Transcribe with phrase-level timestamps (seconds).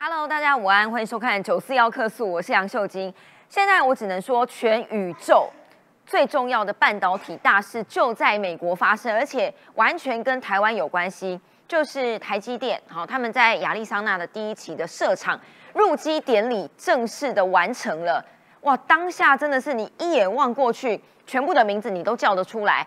[0.00, 3.12] Hello，大家午安，欢迎收看九四幺客诉，我是杨秀晶。
[3.48, 5.50] 现在我只能说，全宇宙
[6.06, 12.80] 最重要的半导体大事就在美国发生，而且完全跟台湾有关系，就是台积电。
[12.86, 15.38] 好，他们在亚利桑那的第一期的设厂
[15.74, 18.24] 入机典礼正式的完成了。
[18.60, 22.86] 哇，当下真的是你一眼望过去，全部的名字你都叫得出来。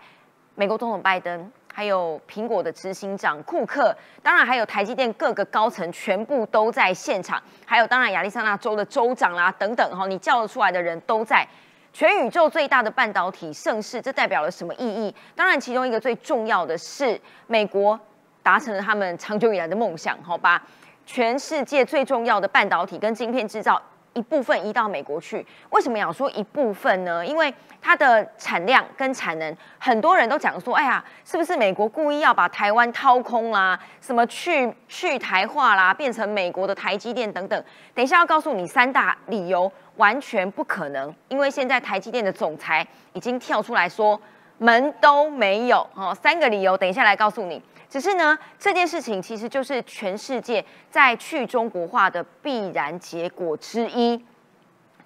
[0.54, 1.52] 美国总统拜登。
[1.72, 11.46] 还有苹果的执行长库克，当然还有台积电各个高层全部都在现场，还有当然亚利桑那州的州长啦等等哈，你叫得出来的人都在。
[11.94, 15.14] 全宇宙最大的半导体盛世，这代表了什么意义？
[15.34, 17.98] 当然，其中一个最重要的是美国
[18.42, 20.62] 达成了他们长久以来的梦想，好吧？
[21.04, 23.80] 全世界最重要的半导体跟晶片制造。
[24.14, 27.24] 一部分移到美国去，为什么要说一部分呢？
[27.24, 33.78] 因为它的产量跟产能，很多人都讲说，哎呀，是不是美国故意要把台湾掏空啦？
[34.00, 37.64] 什么去去台化啦，变成美国的台积电等等？
[37.94, 44.20] 等一下要告诉你三大理由，完全不可能，因为现在台积电的总裁已经跳出来说，
[44.58, 47.62] 门都没有哦，三个理由，等一下来告诉你。
[47.92, 54.18] 只是呢，这件事情其实就是全世界在去中国化的必然结果之一。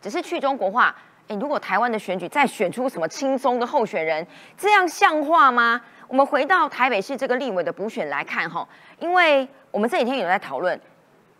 [0.01, 0.95] 只是去中国化，
[1.27, 4.25] 诶，如果台湾的选举再选出什么轻松的候选人，
[4.57, 5.81] 这样像话吗？
[6.07, 8.65] 我们回到台北市这个立委的补选来看哈，
[9.01, 10.81] 因为我们这几天有在讨论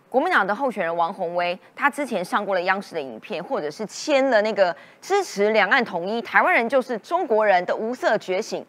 [0.09, 8.65] 国民党的候选人王宏威，他之前上过了央视的影片，或者是签了那个支持两岸统一，台湾人就是中国人的无色觉醒。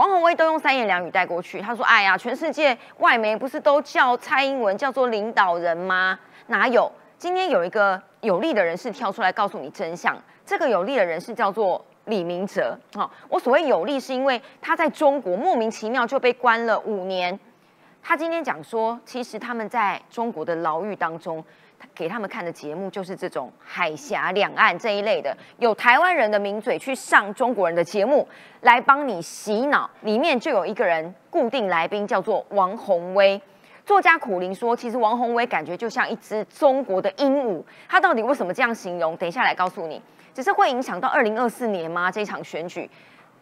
[0.00, 1.60] 王宏威都用三言两语带过去。
[1.60, 6.18] 他说：“哎呀，全世界外媒不是都叫蔡英文叫做领导人吗？
[6.46, 6.90] 哪有？
[7.18, 10.16] 今天有一个有利的人士跳出来告诉你真相。
[10.46, 12.74] 这个有利的人士叫做李明哲。
[12.94, 17.38] 好，我所谓有利，是因为他在中国莫名其妙就被关了五年。
[18.02, 21.44] 他今天讲说，其实他们在中国的牢狱当中。”
[22.00, 28.26] 给他们看的节目就是这种海峡两岸这一类的，有台湾人的名嘴去上中国人的节目
[28.62, 33.38] 来帮你洗脑，里面就有一个人固定来宾叫做王宏威。
[33.84, 37.62] 作家苦林说，其实王宏威感觉就像一只中国的鹦鹉。
[37.86, 39.14] 他到底为什么这样形容？
[39.18, 40.00] 等一下来告诉你。
[40.32, 42.10] 只是会影响到二零二四年吗？
[42.10, 42.88] 这场选举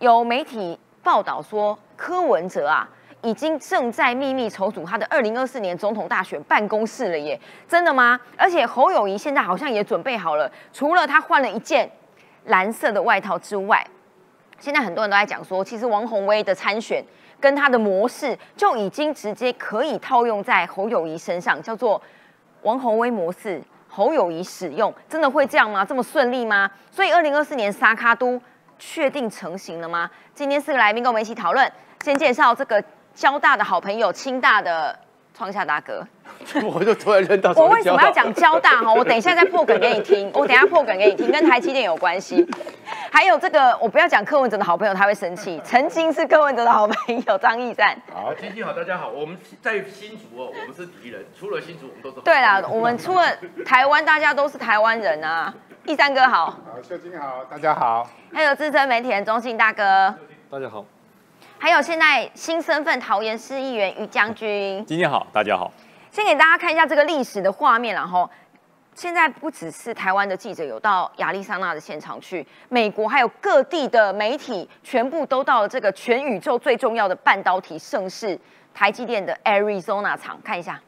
[0.00, 2.88] 有媒体报道说，柯文哲啊。
[3.22, 8.18] 已经正在秘密筹组他的二零二四年总统大选办公室了耶，真的吗？
[8.36, 11.90] 而且侯友谊现在好像也准备好了，除了他换了一件
[12.44, 13.84] 蓝色的外套之外，
[14.60, 17.04] 现在很多人都在讲说，其实王宏威的参选
[17.40, 22.00] 跟他的模式就已经直接可以套用在侯友谊身上，叫做
[22.62, 25.84] 王宏威模式，侯友谊使用，真的会这样吗？
[25.84, 26.70] 这么顺利吗？
[26.92, 28.40] 所以二零二四年沙卡都
[28.78, 30.08] 确定成型了吗？
[30.34, 31.68] 今天四个来宾跟我们一起讨论，
[32.04, 32.80] 先介绍这个。
[33.18, 34.96] 交大的好朋友，清大的
[35.34, 36.06] 创下大哥，
[36.62, 37.52] 我就突然认到。
[37.56, 38.94] 我为什么要讲交大哈？
[38.94, 40.30] 我等一下再破梗给你听。
[40.32, 42.46] 我等下破梗给你听，跟台积电有关系。
[43.10, 45.60] 还有这个，我不要讲柯文哲的好朋友，他会生气。
[45.64, 48.00] 曾经是柯文哲的好朋友张义善。
[48.14, 49.08] 好，天气好，大家好。
[49.08, 51.26] 我们在新竹哦，我们是敌人。
[51.36, 52.20] 除了新竹，我们都是。
[52.20, 53.26] 对啦，我们除了
[53.66, 55.52] 台湾，大家都是台湾人啊。
[55.86, 56.46] 义山哥好。
[56.46, 56.56] 好，
[56.88, 58.08] 秀晶好，大家好。
[58.32, 60.14] 还有资深媒体人中信大哥。
[60.48, 60.84] 大家好。
[61.60, 65.72] 还有现在新身份桃园市议员于将军，今天好，大家好。
[66.12, 68.30] 先给大家看一下这个历史的画面，然后
[68.94, 78.38] 现在不只是台湾的记者有到亚利桑那的现场去，美国还有各地的媒体全部都到了这个全宇宙最重要的半导体盛世
[78.72, 80.80] 台积电的 Arizona 厂，看一下。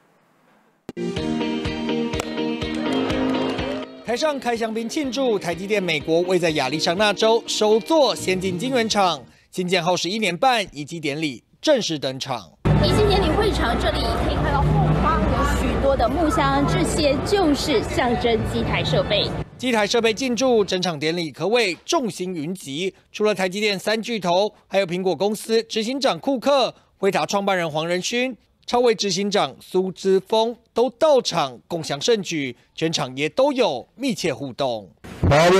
[4.06, 9.20] 台上开香槟庆祝台积电美国位在亚利桑那州首座先进晶圆厂。
[9.52, 12.52] 新建后十一年半，移机典礼正式登场。
[12.84, 19.28] 移机典礼会场这里可以看到后方有许多的木箱，这些就是象征机台设备。
[19.58, 22.94] 机台设备进驻，整场典礼可谓众星云集。
[23.10, 34.88] 除了台积电三巨头，还有苹果公司执行长库克、辉达创办人黄仁勋、超微执行长苏之峰都到场共享盛举，全场也都有密切互动。
[35.28, 35.50] My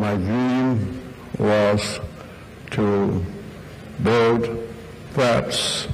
[0.00, 0.78] my dream
[1.38, 2.00] was
[2.70, 3.22] to
[4.02, 4.48] build
[5.14, 5.86] fabs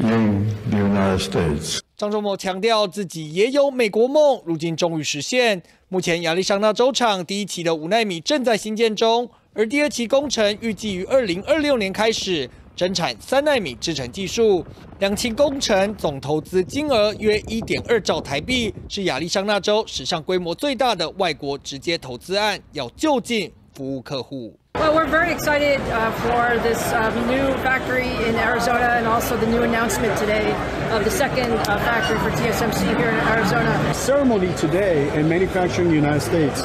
[0.00, 1.78] in the United States.
[1.96, 5.62] 张忠谋强调自己也有美国梦，如今终于实现。
[5.88, 14.64] 目前亚利桑那州厂第一期的五纳米正在新建中，而第二期工程预计于二零二六年开始，生产三纳米制程技术。
[14.98, 22.60] 两期工程总投资金额约一点二兆台币，是亚利桑那州史上规模最大的外国直接投资案。
[22.72, 24.58] 要就近服务客户。
[24.76, 29.62] Well, we're very excited uh, for this um, new factory in Arizona and also the new
[29.62, 30.52] announcement today
[30.90, 33.94] of the second uh, factory for TSMC here in Arizona.
[33.94, 36.62] ceremony today and manufacturing in the United States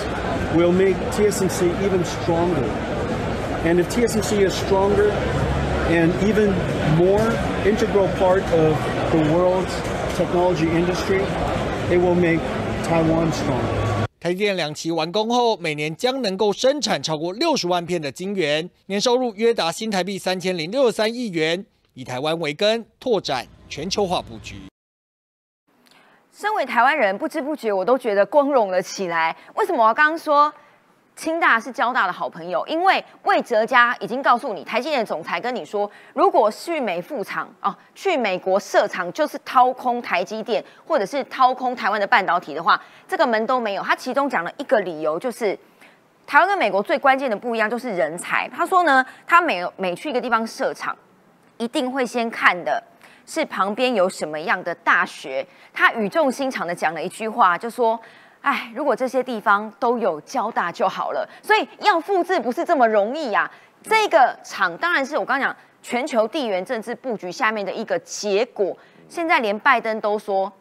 [0.56, 2.64] will make TSMC even stronger.
[3.64, 5.12] And if TSMC is stronger
[5.90, 6.54] and even
[6.98, 7.34] more
[7.66, 8.78] integral part of
[9.12, 9.74] the world's
[10.16, 11.22] technology industry,
[11.90, 12.40] it will make
[12.84, 14.06] Taiwan stronger.
[14.20, 24.56] 台积电两期完工后，每年将能够生产超过六十万片的晶圆，年收入约达新台币三千零六十三亿元，以台湾为根，拓展全球化布局。
[26.32, 29.36] 身为台湾人，不知不觉我都觉得光荣了起来。
[29.56, 30.54] 为什么我刚刚说
[31.20, 32.66] 清大是交大的好朋友？
[32.66, 43.84] 因为魏哲家已经告诉你，台积电总裁跟你说，如果去美副厂哦，去美国设厂就是掏空台积电，或者是掏空台湾的半导体的话，这个门都没有。
[43.84, 45.60] 他其中讲了一个理由，就是
[46.26, 48.48] 台湾跟美国最关键的不一样就是人才。
[48.48, 50.98] 他说呢，他每每去一个地方设厂，
[51.58, 52.82] 一定会先看的
[53.26, 55.46] 是旁边有什么样的大学。
[55.74, 58.00] 他语重心长的讲了一句话，就说
[58.42, 63.50] ：“哎，如果这些地方都有交大就好了。”所以要复制不是这么容易呀、
[63.84, 68.78] 这个厂当然是我刚讲全球地缘政治布局下面的一个结果。
[69.08, 70.52] 现在连拜登都说。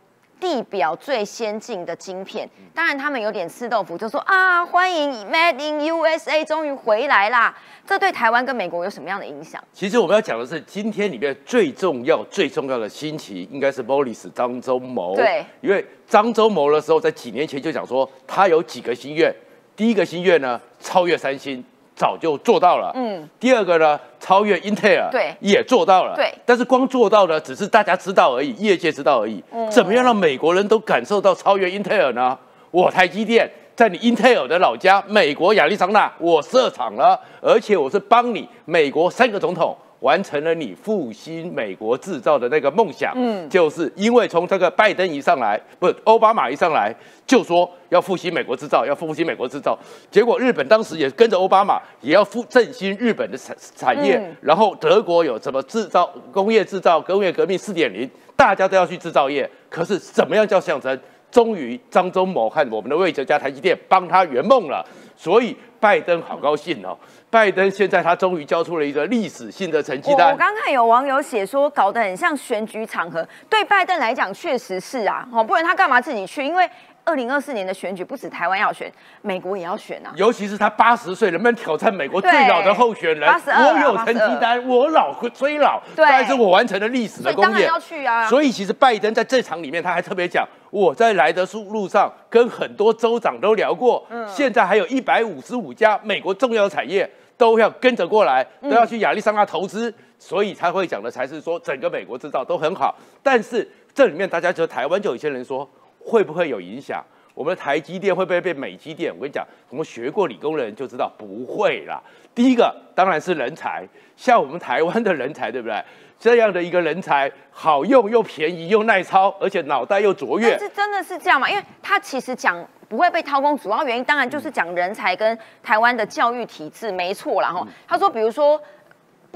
[0.40, 7.56] 地表最先进的晶片，当然他们有点吃豆腐，就说啊，欢迎 Made in USA 终于回来啦。
[7.86, 9.62] 这对台湾跟美国有什么样的影响？
[9.72, 15.16] 其实我们要讲的是，今天里面最重要、最重要的新奇，应该是 Morris 张忠谋。
[15.16, 19.34] 对，因为张忠谋的时候，在几年前就讲说，他有几个心愿。
[19.74, 21.64] 第一个心愿呢，超越三星，
[21.98, 22.92] 早就做到了。
[22.94, 26.14] 嗯，第二个呢，超越英特尔，对也做到了。
[26.14, 29.42] 对但是光做到的只是大家知道而已，业界知道而已。
[29.52, 32.38] 嗯怎么样让美国人都感受到超越英特尔呢？
[32.70, 39.76] 我台积电在你英特尔的老家美国亚利桑那，我设厂了，而且我是帮你美国三个总统。
[40.00, 46.94] 完成了你复兴美国制造的那个梦想，嗯就是因为从这个拜登一上来，不，奥巴马一上来
[47.26, 49.78] 就说要复兴美国制造，要复兴美国制造，
[50.10, 60.98] 结果日本当时也跟着奥巴马，也要复振兴日本的产产业，嗯然后德国有什么制造工业制造工业革命四点零，大家都要去制造业，可是怎么样叫象征？
[61.30, 64.82] 终于张忠谋和我们的魏哲家台积电帮他圆梦了，
[65.14, 66.96] 所以拜登好高兴哦。
[67.30, 70.36] 拜登现在他终于交出了一个历史性的成绩单我。
[70.36, 73.26] 刚看有网友写说，搞得很像选举场合。
[73.50, 76.42] 对拜登来讲，确实是啊，哦，不然他干嘛自己去？
[76.42, 76.68] 因为
[77.08, 80.12] 二零二四年的选举不止台湾要选，美国也要选啊。
[80.14, 87.64] 尤其是他八十岁，能不能挑战美国最老的候选人？82啊我有成绩单，我老虽老，但是我完成了历史的功业。
[87.64, 102.94] 要去啊所以其实拜登在这场里面，他还特别讲，我在来的路路上跟很多州长都聊过，嗯现在还有一百五十五家美国重要产业都要跟着过来，嗯都要去亚利桑那投资，所以他会讲的才是说整个美国制造都很好。
[103.22, 105.66] 但是这里面大家觉得台湾就有些人说，
[106.08, 107.04] 会不会有影响？
[107.34, 109.14] 我们的台积电会不会被美积电？
[109.14, 112.02] 我跟你讲，我们学过理工的人就知道不会啦。
[112.34, 115.80] 第一个当然是人才，像我们台湾的人才，对不对？
[116.18, 120.58] 这样的一个人才，好用又便宜又耐操，而且脑袋又卓越但。
[120.58, 121.48] 是真的是这样吗？
[121.48, 127.52] 因为他其实讲不会被掏空，主要原因当然就是讲人才跟台湾的教育体制没错啦。
[127.52, 127.64] 哈。
[127.86, 128.60] 他说，比如说。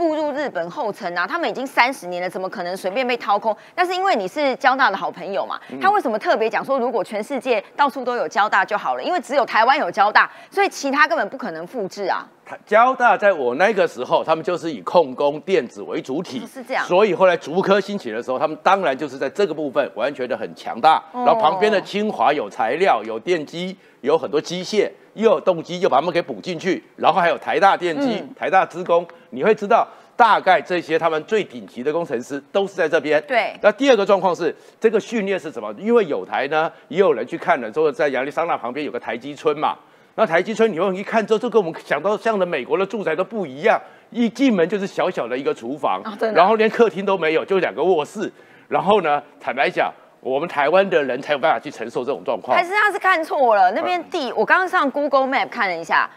[0.03, 3.57] 步入日本后尘啊，他们已经三十年了，怎么可能随便被掏空？
[3.73, 9.03] 但是因为你是交大的好朋友嘛，他为什么特别讲说，如果全世界到处都有交大就好了？
[9.03, 12.27] 因为只有台湾有交大，所以其他根本不可能复制啊。
[12.45, 20.97] 他交大在我那个时候，他们就是以控工电子为主体，哦是这样所以后来竹科兴起的时候，他们当然就是在这个部分完全的很强大。
[21.13, 26.83] 哦然后旁边的清华有材料、有电机、有很多机械，又有动机，又把他们给补进去。
[26.97, 29.87] 然后还有台大电机、嗯台大资工，你会知道。
[30.15, 33.21] 大概这些他们最顶级的工程师都是在这边。
[33.27, 35.75] 对那第二个状况是，这个训练是什么？
[35.79, 39.77] 因为有台呢，也有人去看了，说在亚利桑那旁边有个台积村嘛。
[40.15, 46.03] 那台积村，你会一看之后，就跟我们想到像的美国的住宅都不一样，一进门就是小小的一个厨房，
[46.35, 48.31] 然后连客厅都没有，就两个卧室。
[48.69, 52.63] 然后呢，坦白讲，我们台湾的人才有办法去承受这种状况还。
[52.63, 53.73] 是他是看错了？
[53.73, 56.09] 那边地，我刚刚上 Google Map 看了一下，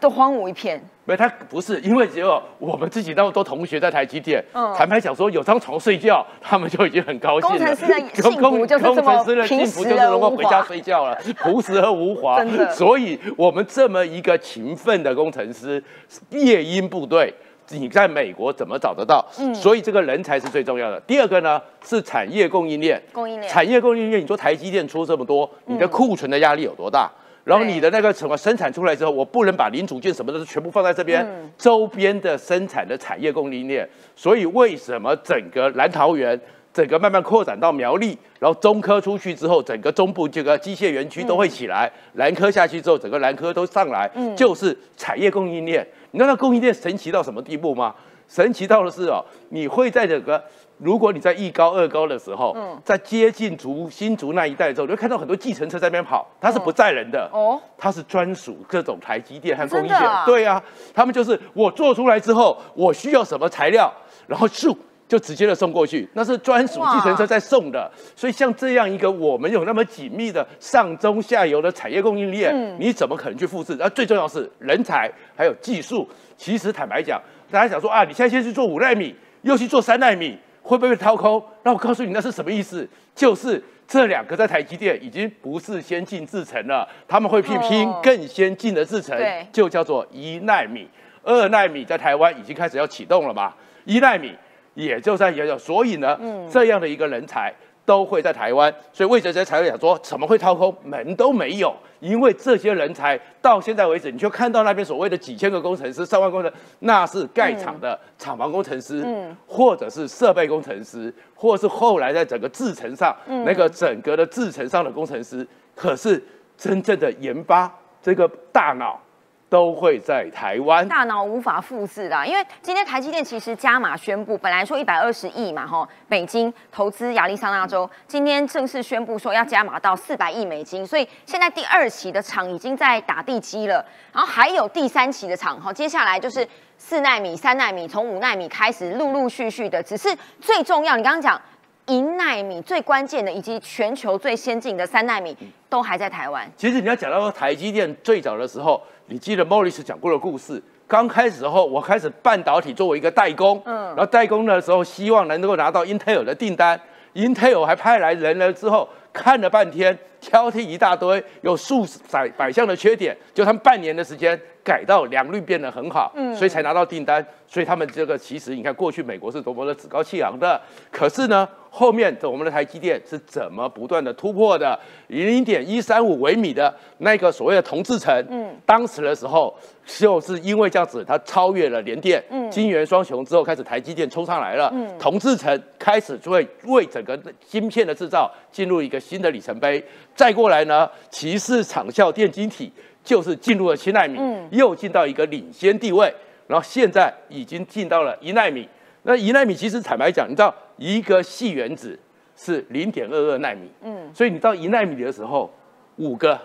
[0.00, 0.82] 都荒芜一片。
[1.04, 7.56] 没，他不是，因为只有我们自己那么多同学在台积电，嗯坦白讲说有张床睡觉，他们就已经很高兴了。
[7.56, 12.38] 工程师的 幸福就是这么工程师的幸福就是能够回家睡觉了，朴实而无华。
[12.44, 15.82] 真的所以我们这么一个勤奋的工程师，
[16.30, 17.32] 夜鹰部队。
[17.72, 19.24] 你在美国怎么找得到？
[19.38, 20.98] 嗯所以这个人才是最重要的。
[21.06, 27.08] 第二个呢是产业供应链，供应链产业供应链，你说台积电出这么多，你的库存的压力有多大？
[27.44, 33.88] 然后你的那个什么生产出来之后，我不能把零组件什么的全部放在这边，周边的生产的产业供应链。
[34.14, 36.38] 所以为什么整个蓝桃园？
[36.72, 41.90] 整个慢慢扩展到苗栗，然后中科出去之后，整个中部这个机械园区都会起来。
[42.12, 45.84] 南科下去之后，整个南科都上来，就是产业供应链。
[46.12, 47.92] 你知道那供应链神奇到什么地步吗？
[48.28, 50.40] 神奇到的是哦，你会在这个，
[50.80, 60.02] 如果你在一高二高的时候，嗯在接近竹新竹那一带的时候，你会看到很多计程车在那边跑，它是不载人的哦，它是专属各种台积电和供应链。
[60.26, 60.62] 对啊，
[60.94, 63.92] 他们就是我做出来之后，我需要什么材料，
[64.26, 64.76] 然后就。
[65.10, 73.74] 就直接的送过去，那是专属计程车在送的，所以像这样一个我们有那么紧密的上中下游的产业供应链，你怎么可能去复制？
[73.76, 76.08] 那最重要是人才还有技术。
[76.36, 77.20] 其实坦白讲，
[77.50, 80.38] 大家想说啊，你现在先去做五纳米，又去做三纳米，
[80.70, 81.42] 会不会掏空？
[81.64, 82.88] 那我告诉你，那是什么意思？
[83.12, 89.18] 就是这两个在台积电已经不是先进制程了，他们会去拼更先进的制程，
[89.52, 90.88] 就叫做一纳米、
[91.24, 93.52] 二纳米，在台湾已经开始要启动了嘛？
[93.84, 94.32] 一纳米。
[94.74, 96.16] 也就在研究，所以呢，
[96.48, 97.52] 这样的一个人才
[97.90, 101.74] 都会在台湾，所以魏哲哲才会讲说，怎么会掏空门都没有？
[101.98, 109.04] 因为这些人才到现在为止，你就看到那边所谓的几千个工程师、上万工程，那是盖厂的厂房工程师，
[109.44, 113.12] 或者是设备工程师，或是后来在整个制程上
[113.44, 115.44] 那个整个的制程上的工程师。
[115.74, 116.22] 可是
[116.56, 117.68] 真正的研发
[118.00, 119.00] 这个大脑。
[119.50, 136.46] 都会在台湾，大脑无法复制的，因为今天台积电其实加码宣布，本来说一百二十亿嘛，哈，美金投资亚利桑那州，今天正式宣布说要加码到四百亿美金，所以现在第二期的厂已经在打地基了，然后还有第三期的厂，哈，接下来就是
[136.78, 141.40] 四纳米、三纳米，从五纳米开始，陆陆续续的，只是最重要，你刚刚讲。
[141.86, 145.36] 一纳米最关键的，以及全球最先进的三纳米，
[145.68, 146.48] 都还在台湾。
[146.56, 148.80] 其实你要讲到台积电最早的时候，
[149.10, 150.62] 你记得莫里斯讲过的故事。
[150.86, 156.80] 刚开始时候，我开始半导体作为一个代工，嗯，然后代工的时候，希望能够拿到 Intel 的订单。
[157.14, 164.38] Intel 还派来人了之后，看了半天，挑剔一大堆，有数百百项的缺点，就他们半年的时间。
[164.62, 167.26] 改到良率变得很好，嗯，所以才拿到订单。
[167.46, 170.60] 所以他们这个其实你看，过去美国是多么的趾高气昂的，
[170.92, 174.78] 可是呢，后面的我们的台积电是怎么不断的突破的？
[175.08, 179.52] 零点一三五微米的那个所谓的同制程，嗯，当时的时候
[179.86, 189.82] 就是因为这样子，它超越了联电，嗯，金元双雄之后，开始台积电冲上来了，嗯，同制程开始就会为整个芯片的制造进入一个新的里程碑。
[190.20, 192.70] 再过来呢，骑士长效电晶体。
[193.02, 196.12] 就是进入了七纳米，又进到一个领先地位，
[196.46, 198.68] 然后现在已经进到了一纳米。
[199.04, 201.98] 那一纳米其实坦白讲，你知道一个细原子
[202.36, 205.50] 是零点二二纳米，嗯，所以你到一纳米的时候，
[205.96, 206.38] 五个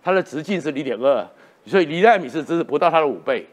[0.00, 1.26] 它的直径是零点二，
[1.66, 3.44] 所以一纳米是只是不到它的五倍，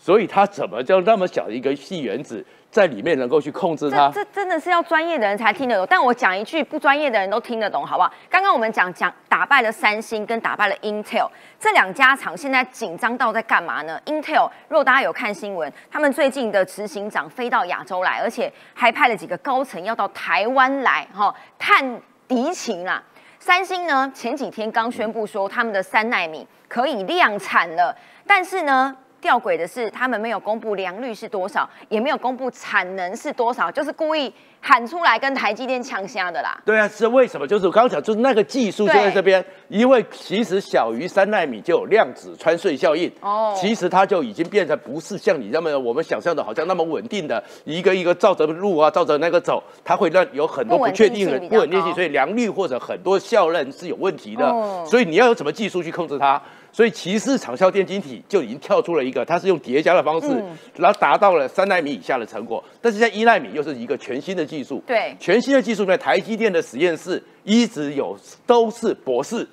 [0.00, 2.44] 所以它怎么叫那么小的一个细原子？
[2.70, 5.84] 在里面能够去控制它，这真的是要专业的人才听得懂。
[5.90, 8.14] 但我讲一句，不专业的人都听得懂，好不好？
[8.30, 11.28] 刚刚我们讲讲打败了三星跟打败了 Intel
[11.58, 23.02] 这两家厂，现在紧张到在干嘛呢？Intel 如果大家有看新闻，他们最近的执行长飞到亚洲来，而且还派了几个高层要到台湾来，哈，探敌情啊。
[23.40, 27.92] 三星呢，前几天刚宣布说他们的三纳米可以量产了，
[28.24, 28.96] 但是呢。
[29.20, 36.60] 吊诡的是，他们没有公布良率是多少，也没有公布产能是多少，就是故意喊出来跟台积电呛虾的啦。
[36.64, 37.46] 对啊，是为什么？
[37.46, 43.10] 就是我刚刚讲，就是那个技术就在这边，因为其实小于三纳米就有量子穿隧效应。
[43.20, 54.46] 哦，其实它就已经变成不是像你那么我们想象的，好像那么稳定的，一个一个照着路啊，照着那个走，它会让有很多不确定的不稳定性，所以良率或者很多效能是有问题的。
[54.46, 56.40] 哦所以你要有什么技术去控制它？
[56.72, 60.28] 所以，其实长效电晶体就已经跳出了一个，它是用叠加的方式，
[60.76, 62.62] 然后达到了三纳米以下的成果。
[62.80, 69.46] 但是在一纳米又是一个全新的技术，对，全新的技术在台积电的实验室一直有，都是博士，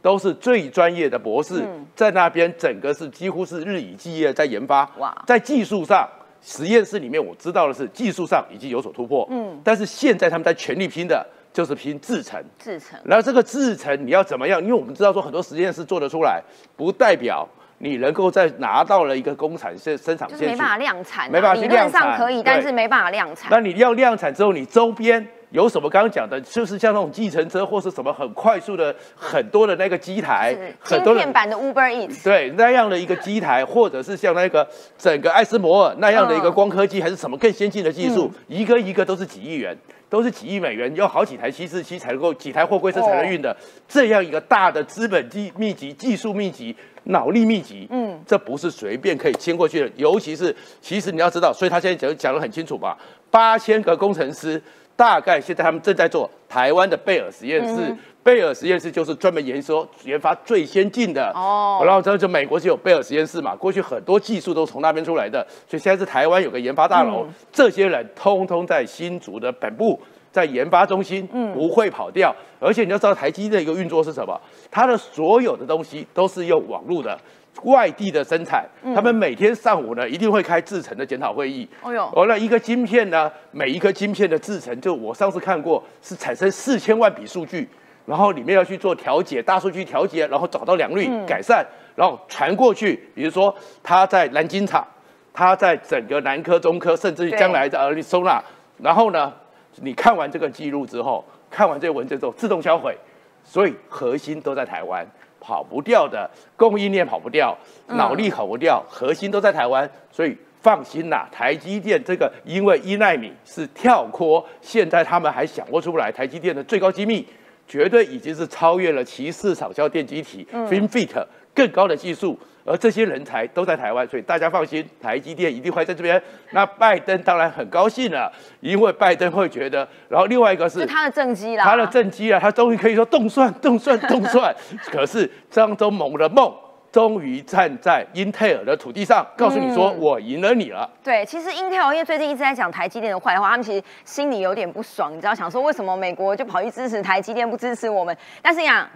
[0.00, 1.64] 都是最专业的博士，
[1.96, 4.88] 在那边整个是几乎是日以继夜在研发。
[4.98, 6.08] 哇，在技术上，
[6.40, 11.26] 实验室里面我知道的是技术上已经有所突破，嗯，但是现在他们在全力拼的。
[11.52, 12.98] 就是拼制程，制程。
[13.04, 14.60] 然后这个制程你要怎么样？
[14.60, 16.42] 因为我们知道说很多实验室做得出来，
[16.76, 23.48] 不代表你能够在拿到了一个工厂生生产线，没办法量产，没办法理论上可以，但是没办法量产。
[23.50, 25.90] 那你要量产之后，你周边有什么？
[25.90, 39.76] 刚刚讲的，就是像那种计程车或是什么很快速的很多的那个机台，很多片版的 Uber Eats，对那样的一个机台，或者是像那个整个艾斯摩尔那样的一个光刻机，还是什么更先进的技术，一个一个都是几亿元。
[40.10, 43.56] 都是几亿美元，要好几台七四七才能够几台货柜车才能运的，
[43.88, 49.90] 这样一个大的资本技密集、技术密集、脑力密集，嗯，这不是随便可以迁过去的。
[49.96, 52.98] 尤其是，其实你要知道，所以他现在讲讲得很清楚吧，
[53.30, 54.60] 八千个工程师，
[54.96, 57.96] 大概现在他们正在做台湾的贝尔实验室。
[58.22, 69.98] 贝尔实验室就是专门研究研发最先进的哦，然后这就美国是有贝尔实验室嘛，过去很多技术都从那边出来的，所以现在是台湾有个研发大楼，这些人通通在新竹的本部，
[70.30, 72.34] 在研发中心，嗯，不会跑掉。
[72.58, 74.38] 而且你要知道台积的一个运作是什么，
[74.70, 77.18] 它的所有的东西都是用网络的。
[77.64, 81.68] 外地的生产，他们每天上午呢一定会开制程的检讨会议。
[81.82, 87.68] 哦呦，完了一个晶片呢，每一颗晶片的制程，就我上次看过是产生四千万笔数据。
[88.06, 91.64] 然后里面要去做调节，大数据调节，然后找到良率改善，
[91.94, 93.08] 然后传过去。
[93.14, 94.86] 比如说他在南京厂，
[95.32, 98.42] 他在整个南科、中科，甚至于将来的尔利收纳。
[98.78, 99.32] 然后呢，
[99.76, 102.96] 你看完这个记录之后，看完这个文件之后，自动销毁。
[103.42, 105.06] 所以核心都在台湾，
[105.40, 109.90] 跑不掉的供应链跑不掉，脑力跑不掉，核心都在台湾。
[110.10, 117.26] 所以放心啦，台积电这个因为一纳米是跳脱，现在他们还想不出来台积电的最高机密。
[117.70, 121.24] 绝对已经是超越了其市场效电机体 FinFET
[121.54, 126.20] 更高的技术，而这些人才都在台湾，所以大家放心，台积电一定会在这边。
[126.50, 134.52] 那拜登当然很高兴了，因为拜登会觉得，然后另外一个是他的政绩啦，他的政绩啊，他终于可以说动算动算动算。
[134.90, 136.52] 可是张忠谋的梦。
[136.92, 140.88] 终于站在英特尔的土地上，告诉你说我赢了你了。
[141.04, 148.16] 对，其实英特尔因为最近一直在讲台积电的坏话，他们其实心里有点不爽，你知道，想说为什么美国就跑去支持台积电，不支持我们？
[148.42, 148.88] 但是讲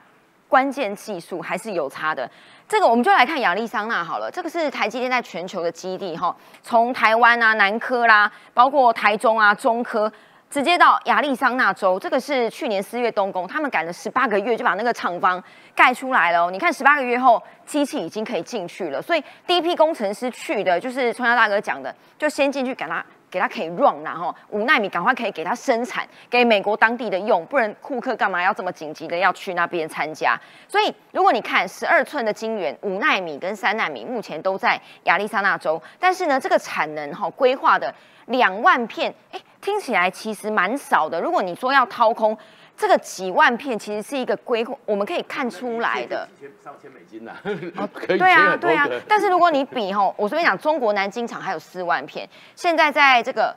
[0.49, 2.29] 关键技术还是有差的。
[2.69, 10.13] 这个我们就来看亚利桑那好了，这个是台积电在全球的基地哈，从台湾啊、南科啦，包括台中啊、中科。
[10.55, 15.43] 直接到亚利桑那州，这个是去年四月动工，他们赶了十八个月就把那个厂房
[15.75, 16.49] 盖出来了。
[16.49, 19.03] 你看十八个月后，机器已经可以进去了。
[19.03, 30.41] 所以第一批工程师去的，就是春夏大哥讲的，就先进去给他给他可以 run，然后五纳米赶快可以给他生产，给美国当地的用，不然库克干嘛要这么紧急的要去那边参加？
[30.69, 37.93] 所以如果你看十二寸的晶圆，五纳米跟三纳米目前都在亚利桑那州，但是呢，这个产能哈规划的。
[38.29, 41.19] 两万片，哎，听起来其实蛮少的。
[41.19, 42.37] 如果你说要掏空
[42.77, 46.29] 这个几万片，其实是一个规划，我们可以看出来的。
[46.63, 47.33] 上千美金呐，
[48.07, 48.87] 对啊，对啊。
[49.09, 53.57] 但是如果你比吼，我随便讲，中国南京厂还有四万片，现在在这个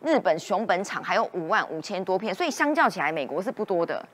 [0.00, 4.06] 日本熊本厂还有五万五千多片，所以相较起来，美国是不多的。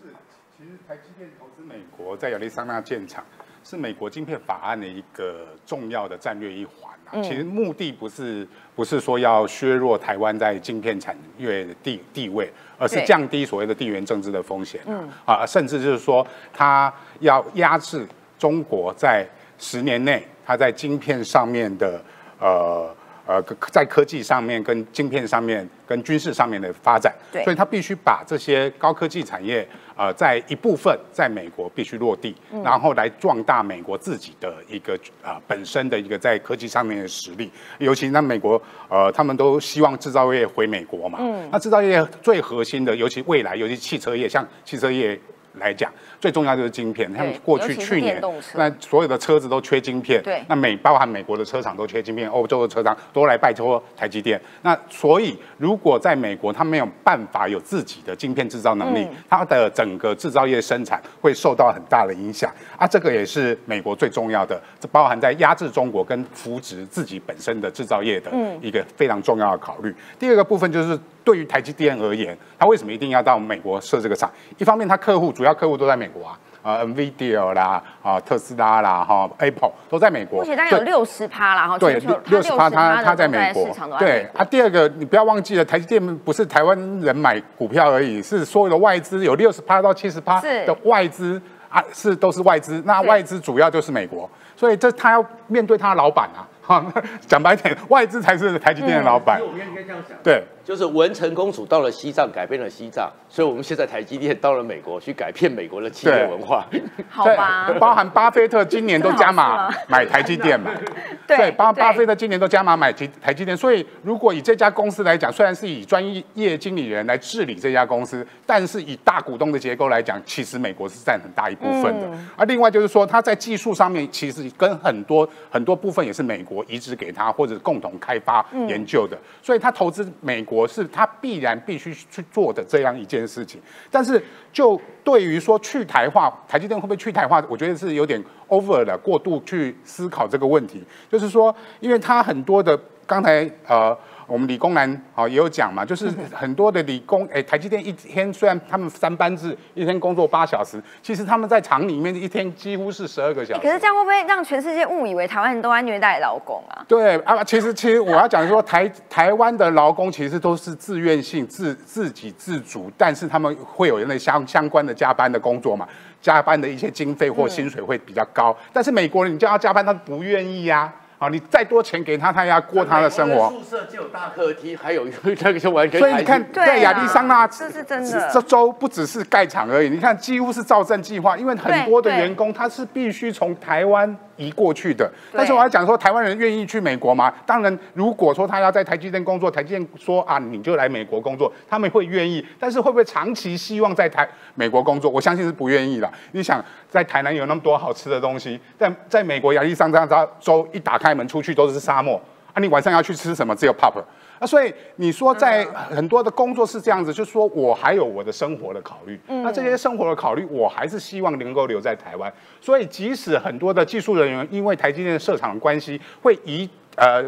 [0.00, 0.08] 是，
[0.56, 3.22] 其实台积电投资美国在亚利桑那建厂，
[3.64, 6.92] 是美国晶片法案的一个重要的战略一环。
[7.22, 8.46] 其实目的不是
[8.76, 14.80] 不是说要削弱台湾在晶片产业的地地位，而是降低所谓的地缘政治的风险
[15.24, 18.06] 啊，啊，甚至就是说，它要压制
[18.38, 19.26] 中国在
[19.58, 22.00] 十年内它在晶片上面的
[22.38, 22.94] 呃。
[23.26, 37.50] 呃，在科技上面、跟晶片上面、跟军事上面的发展，所以它必须把这些高科技产业，呃，在一部分在美国必须落地，然后来壮大美国自己的一个啊本身的一个在科技上面的实力。
[37.78, 41.18] 尤其那美国，呃，他们都希望制造业回美国嘛。
[41.50, 45.18] 那制造业最核心的，尤其未来，尤其汽车业，像汽车业。
[45.60, 45.88] 来讲，
[46.24, 47.12] 最重要就是晶片。
[47.14, 48.18] 像过去去年，
[48.54, 50.22] 那所有的车子都缺晶片。
[50.22, 50.42] 对。
[50.48, 54.40] 那美包含美国的车厂都缺晶片，欧洲的车厂都来拜托台积电。
[54.62, 62.50] 那所以，如果在美国，他没有办法有自己的晶片制造能力，它的整个制造业生产会受到很大的影响。
[62.78, 68.32] 啊，这个也是美国最重要的，这包含在压制中国跟扶植自己本身的制造业的
[68.62, 69.94] 一个非常重要的考虑。
[70.18, 70.98] 第二个部分就是。
[71.24, 74.30] 对于台积电而言，它为什么一定要到美国设这个厂？
[74.58, 80.40] 一方面，它客户主要客户都在美国啊，啊，NVIDIA 啦，啊，特斯拉啦，哈，Apple 都在美国。
[80.40, 83.68] 目前大概有六十趴啦，哈，对，六十趴，它它在美国。
[83.98, 92.82] 对啊，第二个，你不要忘记了，台积电不是台湾人买股票而已，是所有的外资有六十趴到七十趴的外资啊，是都是外资。
[92.86, 96.48] 那外资主要就是美国，所以这他要面对他的老板啊。
[96.66, 96.82] 好，
[97.26, 99.38] 讲白点，外资才是台积电的老板。
[99.38, 100.16] 我应该这样想。
[100.22, 100.42] 对。
[100.64, 106.64] 就是文成公主到了西藏，改变了西藏，所以我们现在台积电到了美国，去改变美国的企业文化。
[107.10, 107.70] 好吧。
[107.78, 110.70] 包含巴菲特今年都加码 买台积电嘛？
[111.26, 113.54] 对，巴巴菲特今年都加码买台台积电。
[113.54, 122.08] 所以如果以这家公司来讲，虽然是以专业经理人来治理这家公司，但是以大股东的结构来讲，其实美国是占很大一部分的。
[122.36, 126.44] 而另外就是说，它在技术上面其实跟很多很多部分也是美国。
[126.54, 129.18] 国移植给他，或者共同开发研究的。
[129.42, 133.60] 所以他投资美国我是他必然必须去做的这样一件事情。
[133.90, 137.44] 但是就对于说去台化，台积电会不会去台化？
[137.48, 140.84] 我觉得是有点 over 了，过度去思考这个问题。
[141.10, 143.96] 就是说，因为他很多的刚才呃。
[144.26, 153.60] 我们理工男好也有讲嘛，就是 很多的理工，哎，台积电一天虽然他们三班制，一天工作八小时，其实他们在厂里面一天几乎是十二个小时。
[153.60, 156.84] 可是这样会不会让全世界误以为台湾人都在虐待劳工啊？
[156.88, 165.86] 对啊，其实其实我要讲说，台台湾的劳工其实都是自愿性、自自给自足，但是他们会有那相相关的加班的工作嘛，
[166.20, 168.56] 加班的一些经费或薪水会比较高。
[168.72, 170.74] 但是美国人你叫他加班，他不愿意呀。
[170.74, 170.92] 啊，
[171.28, 173.50] 你再多钱给他，他也要过他的生活。
[173.50, 176.00] 宿舍就有大客厅，还有那个就完全。
[176.00, 178.30] 所以你看，在亚利桑那，这是真的。
[178.32, 184.16] 这周不只是盖厂而已，你看几乎是造镇计划，因为很多的员工他是必须从台湾。
[184.36, 187.32] 移过去的，但是我要讲说，台湾人愿意去美国吗？
[187.46, 192.44] 当然，如果说他要在台积电工作，台积电说啊，你就来美国工作，他们会愿意。
[192.58, 195.08] 但是会不会长期希望在台美国工作？
[195.08, 196.12] 我相信是不愿意了。
[196.32, 196.60] 你想，
[196.90, 202.20] 在台南有那么多好吃的东西，在在美国亚利桑那州一打开门出去都是沙漠
[202.52, 202.60] 啊！
[202.60, 203.54] 你晚上要去吃什么？
[203.54, 204.02] 只有 pop。
[204.38, 212.32] 啊，所以你说在很多的工作是这样子，就是说我还有我的生活的考虑，那这些生活的考虑，我还是希望能够留在台湾。
[212.60, 216.68] 所以即使很多的技术人员因为台积电设厂的关系，会移。
[216.96, 217.24] 呃，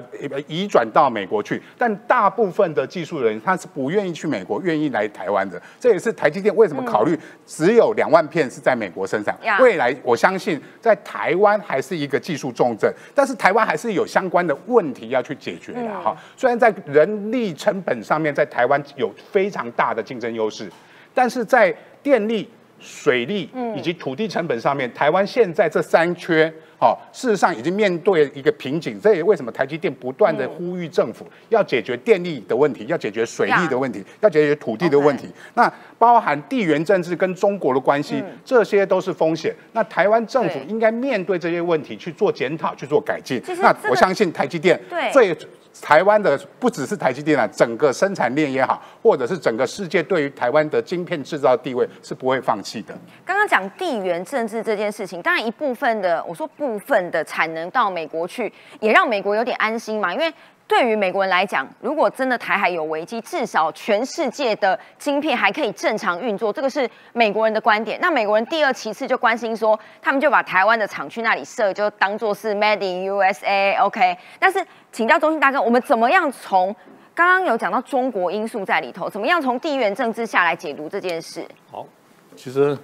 [0.46, 5.60] 移转到美国去，但大部分的技术人他是不愿意去美国，愿意来台湾的。
[5.80, 9.36] 这也是台积电为什么考虑只有两万片是在美国身上。
[9.58, 16.16] 未来我相信在台湾还是一个技术重镇，但是台湾还是有相关的问题要去解决的哈。
[16.36, 20.70] 虽然在人力成本上面，在台湾有非常大的竞争优势，
[21.12, 22.48] 但是在电力、
[22.86, 26.52] 水利以及土地成本上面，台湾现在这三缺。
[26.78, 35.26] 好，事实上已经面对一个瓶颈，这也为什么台积电不断的呼吁政府要解决电力的问题，要解决水利的问题，要解决土地的问题。
[35.54, 39.54] 那包含地缘政治跟中国的关系，这些都是风险。
[39.72, 43.42] 那台湾政府应该面对这些问题去做检讨，去做改进。
[43.62, 44.78] 那我相信台积电
[45.10, 45.34] 最。
[45.80, 52.94] 台湾的不只是台积电啊，整个生产链也好，或者是整个世界对于台湾的晶片制造地位是不会放弃的。
[53.24, 60.32] 刚刚讲地缘政治这件事情，当然一部分的，我说部分的产能到美国去，也让美国有点安心嘛，因为。
[60.68, 67.96] 对于美国人来讲，如果真的台海有危机，至少全世界的晶片还可以正常运作，这个是美国人的观点。
[68.00, 74.18] 那美国人第二其次就关心说，他们就把台湾的厂去那里设，就当做是 Made in USA，OK。
[74.40, 74.58] 但是
[74.90, 76.74] 请教中心大哥，我们怎么样从
[77.14, 81.46] 刚刚有讲到中国因素在里头，怎么样从地缘政治下来解读这件事？
[81.70, 81.86] 好，
[82.34, 82.76] 其实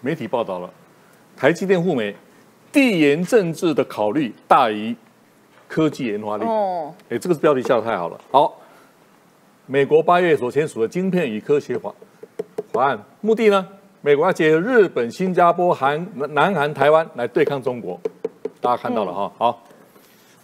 [0.00, 0.70] 媒体报道了，
[1.36, 2.16] 台积电赴美，
[2.72, 4.96] 地缘政治的考虑大于。
[5.68, 6.44] 科技研发力，
[7.08, 8.20] 哎，这个标题下的太好了。
[8.30, 8.56] 好，
[9.66, 11.92] 美国八月所签署的晶片与科学法
[12.72, 13.66] 法案，目的呢，
[14.00, 18.00] 美国要结合日本、新加坡、韩、南韩、台湾来对抗中国。
[18.60, 19.62] 大家看到了哈，好。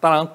[0.01, 0.29] 当然，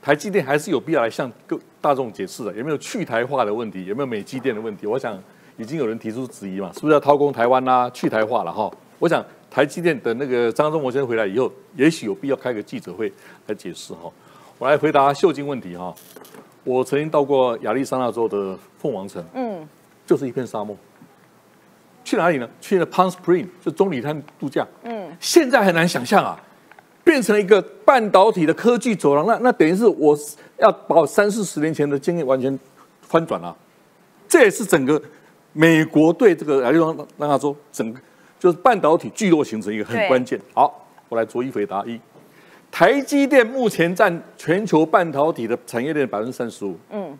[0.00, 4.86] 台积电还是有必要来向各大众解释的，有没有去台化的问题，有没有美积电的问题？
[4.86, 5.18] 我想
[5.56, 8.70] 已经有人提出质疑嘛，是不是要掏空台湾啦，去台化了哈？
[8.98, 9.24] 我想。
[9.56, 13.10] 台积电的那个张忠谋先生回来以后，也许有必要开个记者会
[13.46, 14.12] 来解释哈。
[14.58, 15.94] 我来回答秀晶问题哈。
[16.62, 19.66] 我曾经到过亚利桑那州的凤凰城，嗯，
[20.04, 20.76] 就是一片沙漠。
[22.04, 22.46] 去哪里呢？
[22.60, 24.66] 去了 Palm Spring，就棕榈滩度假。
[24.82, 26.38] 嗯，现在很难想象啊，
[27.02, 29.26] 变成了一个半导体的科技走廊。
[29.26, 30.14] 那那等于是我
[30.58, 32.60] 要把我三四十年前的经验完全
[33.00, 33.56] 翻转了。
[34.28, 35.00] 这也是整个
[35.54, 37.98] 美国对这个亚利桑那州整个。
[38.38, 40.38] 就是半导体聚落形成一个很关键。
[40.52, 41.82] 好，我来逐一回答。
[41.86, 41.98] 一，
[42.70, 46.78] 台积电目前占全球半导体的产业链百分之三十五。
[46.90, 47.16] 嗯，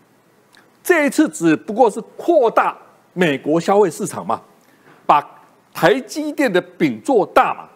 [0.83, 2.77] 这一次只不过是扩大
[3.15, 4.43] 美国消费市场嘛，
[5.07, 5.27] 把
[5.73, 7.69] 台积电的饼做大嘛。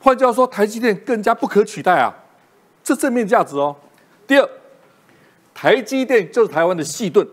[0.00, 2.14] 换句话说，台积电更加不可取代啊，
[2.84, 3.74] 这正面价值哦。
[4.26, 4.48] 第二，
[5.52, 7.26] 台积电就是台湾的细盾，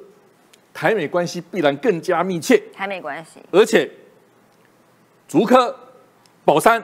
[0.73, 2.61] 台美关系必然更加密切。
[2.73, 3.89] 台美关系，而且。
[5.31, 5.73] 竹科、
[6.43, 6.83] 宝山，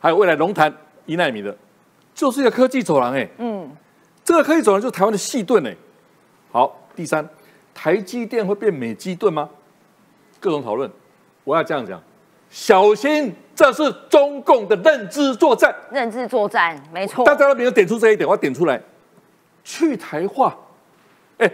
[0.00, 0.74] 还有未来龙潭
[1.06, 1.56] 一纳米的，
[2.12, 3.28] 就是一个科技走廊哎。
[3.38, 3.70] 嗯，
[4.24, 5.76] 这个科技走廊就是台湾的细盾哎。
[6.50, 7.24] 好，第三，
[7.72, 9.48] 台积电会变美积盾吗？
[10.40, 10.90] 各种讨论，
[11.44, 12.02] 我要这样讲，
[12.50, 15.72] 小心这是中共的认知作战。
[15.92, 17.24] 认知作战，没错。
[17.24, 18.82] 大家都没有点出这一点，我要点出来。
[19.62, 20.58] 去台化，
[21.38, 21.48] 哎，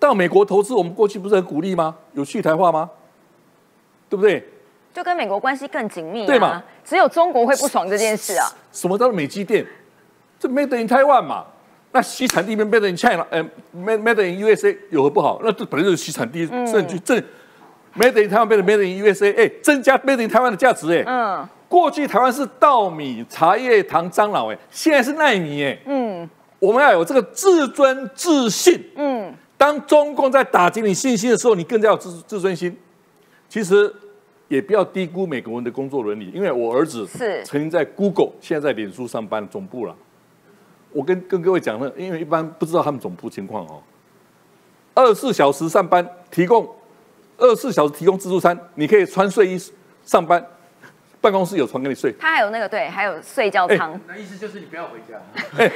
[0.00, 1.96] 到美国投资，我们过去不是很鼓励吗？
[2.14, 2.90] 有去台化吗？
[4.08, 4.44] 对不对？
[4.96, 6.62] 就跟美国关系更紧密，对吗？
[6.82, 8.48] 只有中国会不爽这件事啊。
[8.72, 9.62] 什么叫做美积电？
[10.40, 11.44] 这 Made in Taiwan 嘛，
[11.92, 13.44] 那西产地面 made in China，呃
[13.76, 15.38] ，made made in USA 有何不好？
[15.44, 17.16] 那这本来就是西产地证据，这
[17.94, 26.26] made in 台湾 made made in USA，哎，增加 made in 台湾的价值，哎，嗯，过去台湾是稻米、茶叶、糖、樟脑，哎，现在是奈米，哎，嗯，
[26.58, 32.74] 我们要有这个自尊自信，嗯，当中共在打击你信心的时候，你更加有自自尊心。
[33.48, 33.94] 其实
[34.48, 39.94] 也不要低估美国人的工作伦理，因为我儿子是曾经在 Google，现在在脸书上班总部了。
[40.92, 43.82] 我跟跟各位讲了，因为一般不知道他们总部情况哦。
[44.94, 46.66] 二十四小时上班，提供
[47.36, 49.60] 二十四小时提供自助餐，你可以穿睡衣
[50.04, 50.42] 上班，
[51.20, 52.14] 办公室有床给你睡。
[52.18, 54.00] 他还有那个对，还有睡觉舱。
[54.06, 55.20] 那意思就是你不要回家。
[55.58, 55.70] 哎，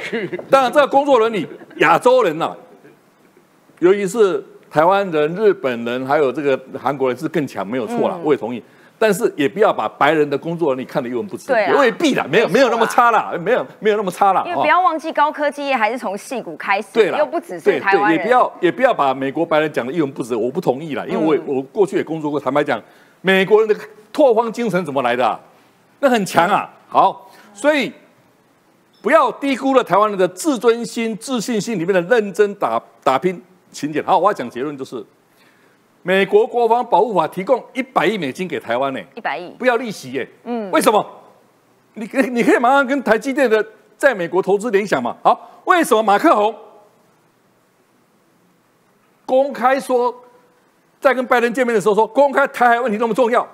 [0.49, 2.55] 当然这个工作伦理，亚洲人呐，
[3.79, 8.63] 尤其是台湾人、日本人，还有这个韩国人是更强，没有错啦，我也同意。
[8.97, 14.43] 但是也不要把白人的工作能力看得一文不值，未必的，没有没有那么差啦，没有没有那么差啦。
[14.45, 18.19] 因为不要忘记高科技业还是从戏骨开始，又不只是台湾人。
[18.19, 22.79] 也不要也不要把美国白人讲的一文不值，我不同意啦，因为我我过去也工作过，坦白讲，
[23.21, 23.75] 美国人的
[24.13, 25.39] 拓荒精神怎么来的？
[25.99, 26.69] 那很强啊。
[26.87, 27.91] 好，所以
[29.01, 34.03] 不要低估了台湾人的自尊心、自信心里面的认真打打拼勤俭。
[34.03, 35.05] 好，我要讲结论就是。
[36.03, 41.05] 美国国防保护法提供一百亿美金给台湾呢，一百亿不要利息耶，嗯，为什么？
[41.93, 43.63] 你可你可以马上跟台积电的
[43.97, 45.15] 在美国投资联想嘛？
[45.21, 46.55] 好，为什么马克宏
[49.27, 50.11] 公开说，
[50.99, 53.47] 在跟拜登见面的时候说，公开台海问题那么重要？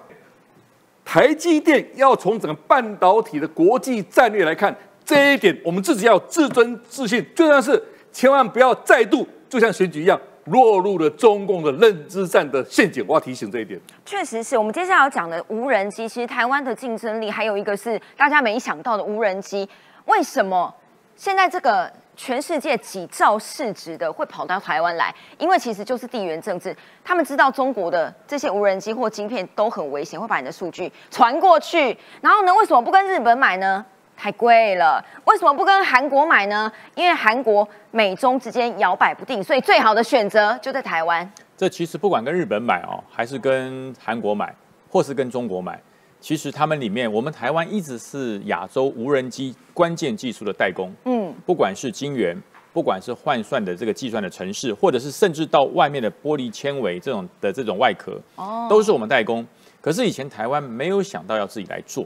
[1.04, 10.20] 台积电要从整个半导体的国际战略来看，这一点我们自己要自尊自信，最重要是千万不要再度就像选举一样。
[10.46, 13.78] 落入了中共的认知战的陷阱，我要提醒这一点。
[14.06, 19.68] 确实是我们接下来要讲的无人机，其实台湾的竞争力还有一个是大家没想到的无人机。
[20.06, 20.74] 为什么
[21.18, 25.14] 现在这个全世界几兆市值的会跑到台湾来？
[25.38, 31.98] 因为其实就是地缘政治，他们知道中国的这些无人机或晶片都很危险，会把你的数据传过去。
[32.22, 33.86] 然后呢，为什么不跟日本买呢？
[34.18, 36.70] 太贵了，为什么不跟韩国买呢？
[36.96, 41.32] 因为韩国美中之间摇摆不定，所以最好的选择就在台湾。
[41.56, 44.54] 这其实不管跟日本买哦，还是跟韩国买，
[44.90, 45.80] 或是跟中国买，
[46.20, 50.92] 其实他们里面，我们台湾一直是亚洲无人机关键技术的代工。
[51.06, 52.36] 嗯，不管是晶圆，
[52.74, 59.46] 不管是换算的这个计算的城市，或者是甚至到外面的玻璃纤维这种的这种外壳，哦，都是我们代工。
[59.80, 62.04] 可是以前台湾没有想到要自己来做，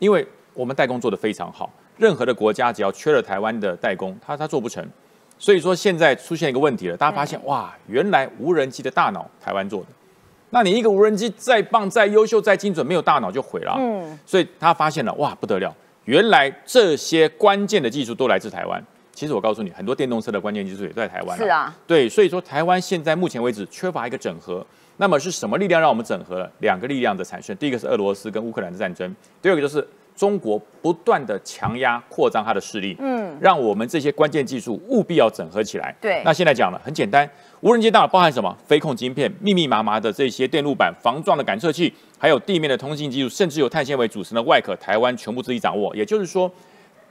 [0.00, 0.26] 因为。
[0.54, 4.82] 我们代工做得非常好，任何的国家只要缺了台湾的代工，他他做不成。
[5.36, 9.88] 所以说现在出现一个问题了，大家发现哇，原来无人机的大脑台湾做的，
[10.50, 13.74] 那你一个无人机再棒、再优秀、再精准，没有大脑就毁了。
[13.76, 18.82] 嗯，所以他发现了哇，不得了，原来这些关键的技术都来自台湾。
[19.12, 21.36] 其实我告诉你，很多电动车的关键技术也在台湾。
[21.36, 24.64] 是啊，对，所以说台湾现在目前为止缺乏一个整合。
[24.98, 26.48] 那么是什么力量让我们整合了？
[26.60, 29.86] 两个力量的产生，第一个是俄罗斯跟乌克兰的战争，第二个就是。
[30.16, 35.94] 中国不断的强压扩张它的势力，嗯，让我们这些关键技术务必要整合起来。
[36.00, 37.28] 对，那现在讲了很简单，
[37.60, 38.56] 无人机大脑包含什么？
[38.66, 45.94] 飞控晶片、密密麻麻的这些电路板、防撞的感测器，还有地面的通信技术，甚至有碳纤维组成的外壳，台湾全部自己掌握。
[45.96, 46.50] 也就是说，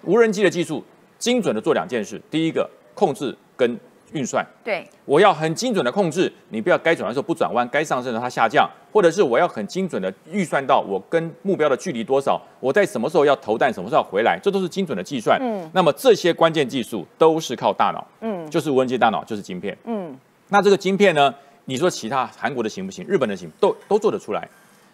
[0.03, 0.83] 无人机的技术
[1.17, 3.79] 精准的做两件事：第一个，控制跟。
[4.13, 15.39] 运算对，我要很精准的控制，你不要该转弯的时候不转弯，该上升的它下降，或者是我要很精准的预算到我跟目标的距离多少，我在什么时候要投弹，什么时候要回来，这都是精准的计算。
[15.41, 19.77] 嗯，那么这些关键技术都是靠大脑，嗯，就是无人机大脑，就是晶片。
[19.85, 20.17] 嗯，
[20.49, 21.33] 那这个晶片呢，
[21.65, 23.05] 你说其他韩国的行不行？
[23.07, 24.47] 日本的行，都都做得出来。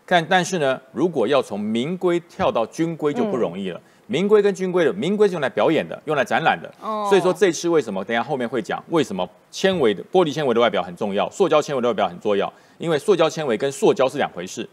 [0.06, 3.80] 但，但是呢，如果要从民规跳到军规就不容易了。
[4.10, 6.68] 民规跟军规的，民规是用来表演的，用来展览的。
[6.82, 7.06] 哦。
[7.08, 8.04] 所以说这次为什么？
[8.04, 12.52] 等下后面会讲为什么纤维的玻璃纤维的外表很重要，塑胶纤维的外表很重要。
[12.80, 14.68] 因为塑胶纤维跟塑胶是两回事。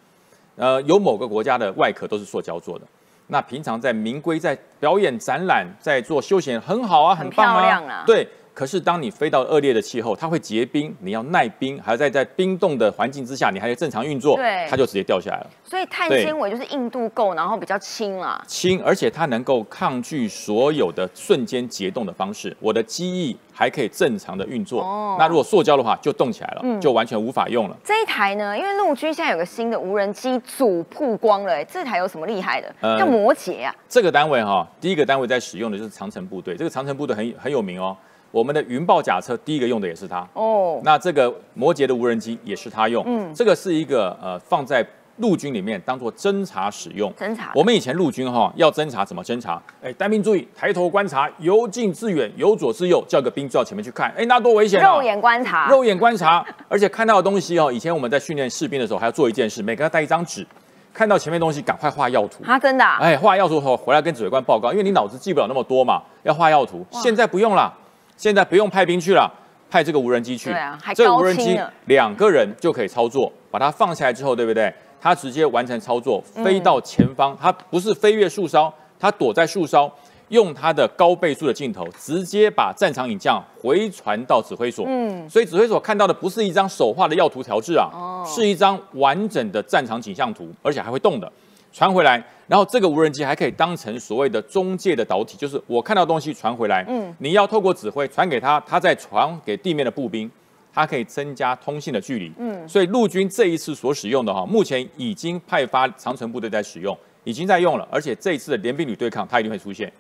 [0.57, 2.87] 呃，有某个国家的外壳都是塑胶做的。
[3.27, 8.05] 那平常在民规在表演展览，在做休闲很好啊，很漂亮啊。
[8.07, 8.27] 对。
[8.57, 15.51] 可是，当你飞到恶劣的气候，它会结冰，你要耐冰，还要在在冰冻的环境之下，你还要正常运作，对，它就直接掉下来了。
[15.63, 18.43] 所以碳纤维就是硬度够，然后比较轻了。
[18.47, 22.57] 轻，而且它能够抗拒所有的瞬间结冻的方式。
[22.59, 24.81] 我的机翼还可以正常的运作。
[24.81, 25.17] 哦。
[25.19, 27.77] 那如果塑胶的话，就冻起来了，就完全无法用了。
[27.85, 32.75] 这一台呢，因为陆军现在有个新的无人机组曝光了，这台有什么厉害的？
[32.99, 33.75] 叫摩羯啊。
[33.87, 36.57] 这个单位哈，第一个单位在使用的就是长城部队。
[36.57, 37.95] 这个长城部队很很有名哦。
[38.37, 47.11] 我们的云豹甲车第一个用的也是它哦，那这个摩羯的无人机也是它用，嗯，这个是一个呃放在陆军里面当做侦察使用。
[47.15, 49.59] 侦察，我们以前陆军哈要侦察怎么侦察？
[49.83, 54.13] 哎，单兵注意，抬头观察，由近至远，由左至右，叫个兵到前面去看。
[54.15, 54.97] 哎，那多危险啊！
[54.97, 60.47] 肉眼观察，肉眼观察，而且看到的东西哦，以前我们在训练士兵的时候还要做一件事，每个人带一张纸，
[60.93, 62.45] 看到前面东西赶快画药图。
[62.45, 62.85] 啊，真的？
[62.85, 66.85] 哎，画药图后回来跟指挥官报告，因为你脑子记不了那么多嘛，要画药图。
[66.91, 67.73] 现在不用了，
[68.17, 69.33] 现在不用派兵去了。
[69.69, 74.73] 派这个无人机去，对啊，这无人机两个人就可以操作，把它放下来之后，对不对？
[75.01, 79.93] 它直接完成操作，飞到前方，它不是飞越树梢，它躲在树梢，
[80.29, 84.85] 用它的高倍数的镜头，直接把战场影像回传到指挥所。
[84.89, 87.91] 嗯，所以指挥所看到的不是一张手画的要图调制啊，
[88.25, 91.31] 是一张完整的战场景象图，而且还会动的。
[91.77, 100.31] 传回来，然后这个无人机还可以当成所谓的中介的导体，就是我看到东西传回来，嗯，你要透过指挥传给他，他再传给地面的步兵，
[100.73, 109.93] 它可以增加通信的距离，嗯，所以陆军这一次所使用的哈，目前已经派发长城部队在使用，已经在用了，而且这一次的联兵旅对抗，它一定会出现。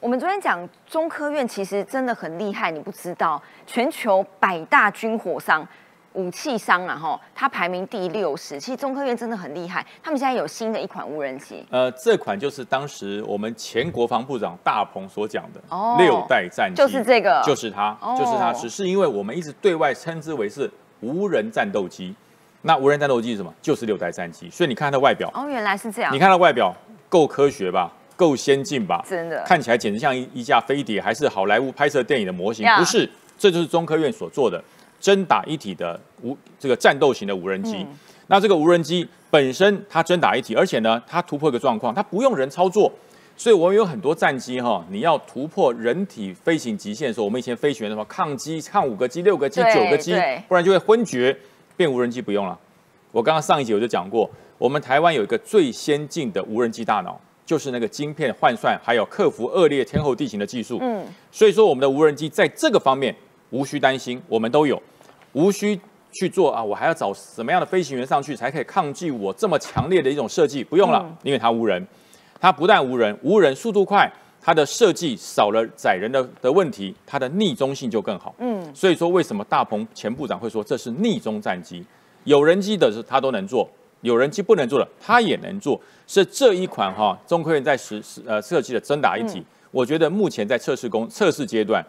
[0.00, 5.66] 我们昨天讲中科院其实真的很厉害，你不知道，全球百大军火商。
[6.14, 8.60] 武器商啊，哈，它排名第六十。
[8.60, 11.64] 其实中科院真的很厉害，他们现在有新的一款无人机。
[11.70, 15.60] 呃，这款就是当时我们前国防部长大鹏所讲的
[15.98, 18.52] 六代战机，就是这个，就是它，就是它。
[18.52, 20.70] 只是因为我们一直对外称之为是
[21.00, 22.14] 无人战斗机，
[22.62, 23.52] 那无人战斗机是什么？
[23.62, 24.48] 就是六代战机。
[24.50, 26.14] 所以你看它的外表，哦，原来是这样。
[26.14, 26.74] 你看它外表
[27.08, 27.90] 够科学吧？
[28.14, 29.02] 够先进吧？
[29.08, 32.68] 真的，看起来简直像一一架飞碟，还是好莱坞拍摄电影的模型？
[32.76, 34.62] 不是，这就是中科院所做的。
[35.02, 37.84] 真打一体的无这个战斗型的无人机，
[38.28, 42.90] 那这个无人机本身它真打一体，而且呢，它突破一个状况，它不用人操作，
[43.36, 50.14] 所以我们有很多战机哈，你要突破人体飞行极限的时候，我们以前飞行员的话，抗机抗五个机、六个机、九个机，
[50.46, 51.36] 不然就会昏厥。
[51.74, 52.56] 变无人机不用了。
[53.10, 60.78] 我刚刚上一集我就讲过，我们台湾有一个最先进的无人机大脑，就是那个晶片换算，还有克服恶劣天候地形的技术。
[60.82, 63.12] 嗯，所以说我们的无人机在这个方面
[63.48, 64.80] 无需担心，我们都有。
[65.32, 65.78] 无需
[66.10, 70.62] 去做啊，我还要找什么样的飞行员上去才可以抗拒我这么强烈的一种设计？
[70.62, 71.86] 不用了，因为它无人，
[72.38, 78.34] 它不但无人，无人速度快，它的设计少了载人的的问题，它的逆中性就更好。
[78.38, 81.82] 嗯，所以说为什么大鹏前部长会说这是逆中战机？
[82.24, 83.66] 有人机的是他都能做，
[84.02, 91.82] 有人机不能做的他也能做，是这一款哈中科院在实呃设计的真打一体，我觉得目前在测试工测试阶段。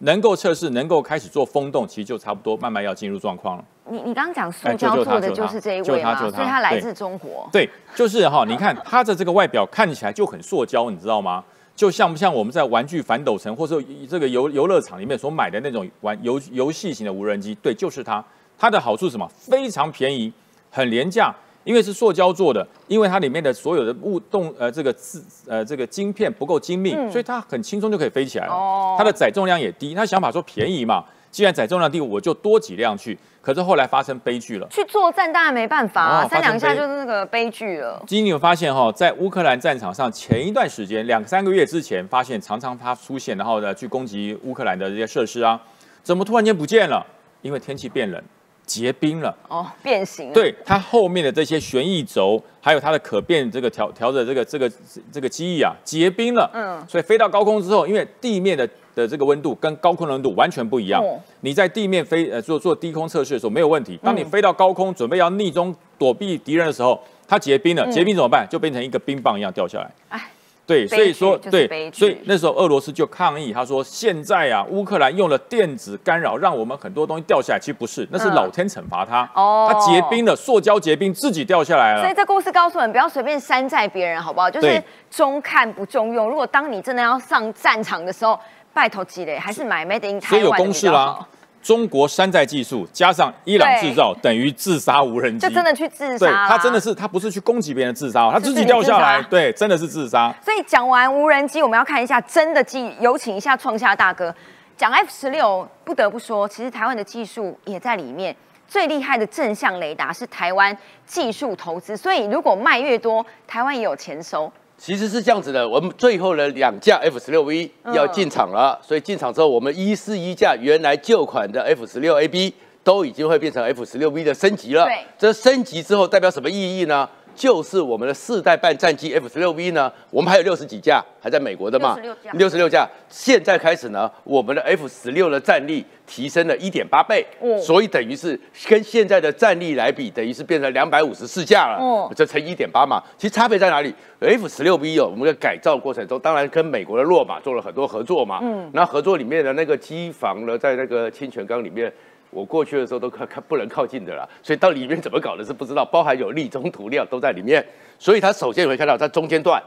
[0.00, 3.64] 能够测试，能够开始做风洞，其实就差不多，慢慢要进入状况了。
[3.88, 7.48] 你你刚刚讲塑胶做的就是这一位嘛，所以它来自中国。
[7.52, 11.42] 对，就是哈，你看它的这个外表看起来就很塑胶，你知道吗？
[11.74, 17.54] 就像不像我们在玩具反斗城或者这个游游乐场里面所买的那种玩游游戏型的无人机？
[17.56, 18.22] 对，就是它。
[18.58, 19.26] 它的好处是什么？
[19.38, 20.30] 非常便宜，
[20.70, 21.34] 很廉价。
[21.64, 28.96] 因为是塑胶做的，因为它里面的所有的物动呃这个字呃这个晶片不够精密，所以它很轻松就可以飞起来了。
[28.96, 33.18] 它的载重量也低，他想法说便宜嘛，既然载重量低，我就多几辆去。
[33.42, 38.02] 可是后来发生悲剧了，去作战当然没办法啊，三两下就是那个悲剧了。
[38.06, 45.58] 今天你有发现哈，在乌克兰战场上，前一段时间两三个月之前，发现常常它出现，然后呢去攻击乌克兰的这些设施啊，
[46.02, 47.06] 怎么突然间不见了？
[47.40, 48.22] 因为天气变冷。
[48.70, 50.32] 结冰了哦，变形。
[50.32, 54.70] 对它后面的这些旋翼轴，还有它的可变这个调调的这个这个
[55.10, 56.48] 这个机翼啊，结冰了。
[56.54, 61.04] 嗯，所以飞到高空之后，因为地面的的这个温度跟高空的温度完全不一样。
[61.40, 68.46] 你在地面飞呃做做低空测试的时候没有问题，当你飞到高空准备要逆中躲避敌人的时候，它结冰了，结冰怎么办？
[68.48, 69.90] 就变成一个冰棒一样掉下来。
[70.10, 70.30] 哎。
[70.70, 77.58] 对，所以说对，所以那时候俄罗斯就抗议，他说现在啊，乌克兰用了电子干扰，让我们很多东西掉下来。
[77.58, 79.28] 其实不是，那是老天惩罚他。
[79.34, 82.02] 哦，他结冰了，塑胶结冰自己掉下来了。
[82.02, 84.48] 所以这故事告诉我们，不要随便山寨别人，好不好？
[84.48, 84.80] 就是
[85.10, 86.28] 中看不中用。
[86.28, 88.38] 如果当你真的要上战场的时候，
[88.72, 91.26] 拜托积累还是买 Made in Taiwan 比较
[91.62, 96.26] 中国山寨技术加上伊朗制造等于自杀无人机，就真的去自杀。
[96.26, 100.34] 对，他真的是他不是去攻击别人自杀，他自己掉下来，对，真的是自杀。
[100.42, 104.34] 所以讲完无人机，我们要看一下真的技，有请一下创下大哥
[104.76, 105.68] 讲 F 十六。
[105.84, 108.34] 不得不说，其实台湾的技术也在里面。
[108.68, 114.50] 最厉害的正向雷达是台湾技术投资，所以如果卖越多，台湾也有钱收。
[114.82, 124.86] 其实是这样子的，我们最后的两架 F 十六 V 要进场了，所以进场之后，我们一四一架原来旧款的 F 十六 AB 都已经会变成 F 十六 V 的升级了。
[124.86, 127.06] 对，这升级之后代表什么意义呢？
[127.34, 131.96] 就是我们的四代半战机 F 十六 V 呢，我们还有六十几架还在美国的嘛，
[132.34, 132.88] 六十六架。
[133.08, 143.02] 现在开始呢，我们的 F 十六的战力提升了一点八倍，哦所以等于是跟现在的战力来比，等于是变成两百五十四架了，哦这乘一点八嘛。
[143.16, 151.92] 其实差别在哪里？F 十六 V 哦，我们在改造过程中，当然跟美国的洛马做了很多合作嘛，嗯，那合作里面的那个机房呢，在那个清泉岗里面。
[152.30, 157.64] 我过去的时候都看看不能靠近的啦，所以到里面怎么搞的是不知道，包含有立中涂料都在里面，
[157.98, 159.62] 所以它首先你会看到它中间段，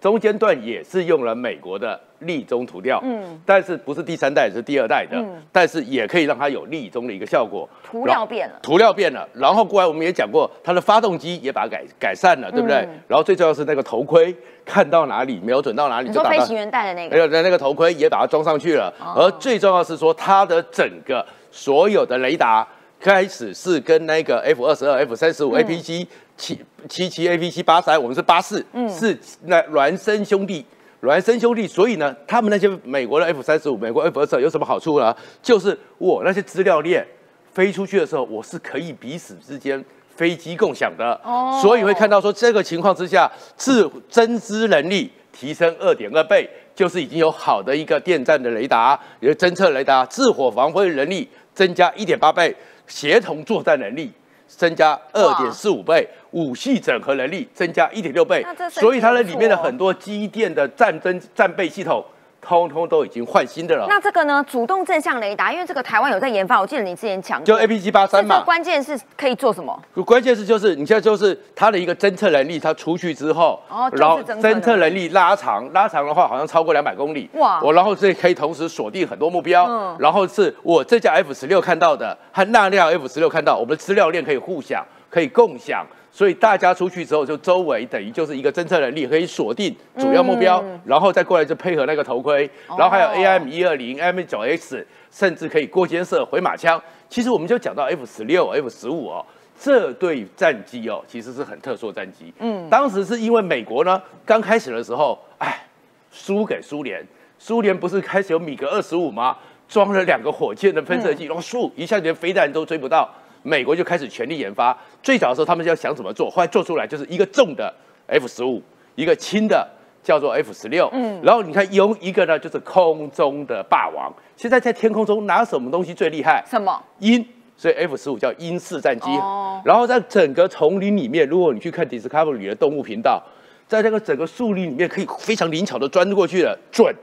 [0.00, 7.68] 中间段也是用了美国的立中涂料，嗯，但是不是第三代，是第二代的，但是也可以让它有立中的一个效果。
[7.84, 12.86] 涂料变了，涂料变了，然后过来我们也讲过，它的发动机也把它改改善了，对不对？
[13.06, 22.66] 然后最重要是那个头盔，看到哪里瞄准到哪里你就打到说飞行员戴的那个，那个头盔也把它装上去了，而最重要是说它的整个所有的雷达
[23.00, 30.64] 开始是跟那个 F 二十二、F 三十五、APC 七七七、APC 八三，我们是八四，是那孪生兄弟。
[31.00, 35.14] 孪生兄弟，所以呢，他们那些美国的 F 三十五、美国 F 二十二有什么好处呢？
[35.40, 37.06] 就是我那些资料链
[37.52, 39.84] 飞出去的时候，我是可以彼此之间
[40.16, 41.14] 飞机共享的。
[41.22, 52.54] 哦所以会看到说这个情况之下，自增资能力提升二点二倍，就是已经有好的一个电站的雷达，有侦测雷达，自火防卫能力增加一点八倍，
[52.86, 54.12] 协同作战能力
[54.46, 58.46] 增加二点四五倍，武器整合能力增加一点六倍。
[58.70, 62.04] 所以它的里面的很多机电的战争战备系统，
[62.40, 63.86] 通通都已经换新的了。
[63.88, 64.44] 那这个呢？
[64.48, 69.78] 主动正向雷达，因为这个台湾有在研发，我记得你之前讲过就 APG 八三嘛这个，关键是可以做什么？
[70.06, 73.60] 关键是就是你现在就是它的一个侦测能力，它出去之后，
[73.92, 85.84] 然后侦测侦测能力拉长，拉长的话好像超过两百公里，哇我然后这可以同时锁定很多目标，嗯然后是我这架 F 十六看到的和那辆 F 十六看到，我们的资料链可以互享，可以共享。
[86.18, 96.82] 所以大家出去之后，就周围等于就是一个侦测能力，可以锁定主要目标，然后再过来就配合那个头盔，然后还有 AM 一二零、AM 九 X，甚至可以过肩射回马枪。
[97.08, 99.24] 其实我们就讲到 F 十六、F 十五哦，
[99.56, 102.34] 这对战机哦，其实是很特殊的战机。
[102.40, 105.68] 嗯，当时是因为美国呢刚开始的时候，哎，
[106.10, 107.06] 输给苏联，
[107.38, 109.36] 苏联不是开始有米格二十五吗？
[109.68, 113.08] 装了两个火箭的喷射器，然后咻一下连飞弹都追不到，
[113.48, 114.76] 美国就开始全力研发。
[115.02, 117.74] 最早的时候他们就要想怎么做，后来做出来就是一个重的
[118.06, 118.62] F 十五，
[118.94, 119.66] 一个轻的
[120.02, 120.88] 叫做 F 十六。
[120.92, 126.44] 嗯，然后你看有一个呢就是空中的霸王，现在在天空中拿什么东西最厉害？
[126.46, 126.80] 什么？
[126.98, 127.26] 鹰，
[127.56, 129.08] 所以 F 十五叫鹰式战机。
[129.10, 133.20] 哦然后在整个丛林里面，如果你去看 Discovery 的动物频道，
[133.66, 136.94] 在这个整个树林里面可以非常灵巧的钻过去的准，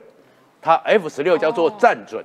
[0.62, 2.24] 它 F 十六叫做战准。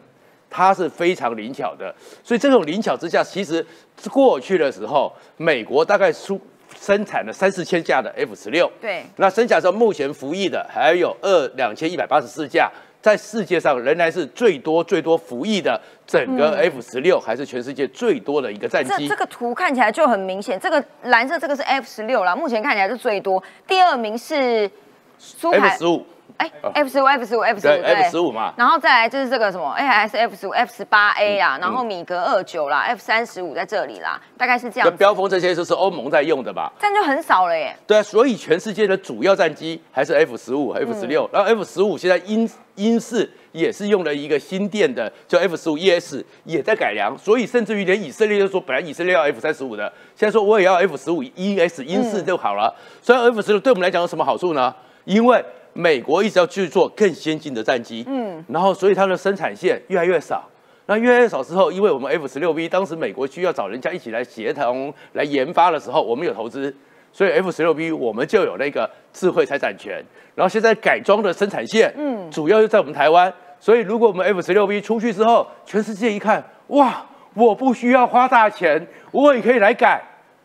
[0.50, 1.94] 它是非常灵巧的，
[2.24, 3.64] 所以这种灵巧之下，其实
[4.10, 6.38] 过去的时候，美国大概出
[6.78, 12.70] 生产了三四千架的 F 十六，对，那生产上目前服役的还有二两千一百八十四架，
[13.00, 19.08] 在世界上仍然是最多最多服役的，整个 F 十六还是全世界最多的一个战机。
[19.08, 24.70] 这这个图看起来就很明显，这个蓝色这个是 F 十六啦，目前看起来是最多，第二名是
[25.18, 36.72] 苏 F 凯十，五，哎，F 十五，F 十五，F 十五，对 F 十五嘛，然后再来就是这个什么，A S F 十五、F 十八 A 啦，然后米格二九啦，F 三十五在这里啦，大概是这样标峰这些就是欧盟在用的吧？
[36.78, 37.76] 这样就很少了耶。
[37.86, 52.74] 对啊，所以全世界的主要战机还是 F 十五、F 十六，然后 F 十五现在英英式也是用了一个新电的，叫 F 十五 ES 也在改良，所以甚至于连以色列就说，本来以色列要 F 三十五的，现在说我也要 F 十五 ES 英式就好了。
[53.02, 54.74] 所以 F 十六对我们来讲有什么好处呢？
[55.04, 55.42] 因为
[55.80, 60.48] 美国一直要去做更先进的战机，嗯，然后所以它的生产线越来越少。
[60.86, 66.74] 那越来越少之后，因为我们 F 十六 B 当时美国需要找人家一起来协同来研发的时候，我们有投资，
[67.12, 70.04] 所以 F 十六 B 我们就有那个智慧财产权。
[70.34, 73.32] 然后现在改装的生产线，嗯，主要就在我们台湾。
[73.60, 80.02] 所以如果我们 F 十六 B 出去之后，全世界一看，哇，我不需要花大钱，我也可以来改。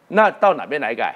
[0.09, 1.15] 那到哪边来改？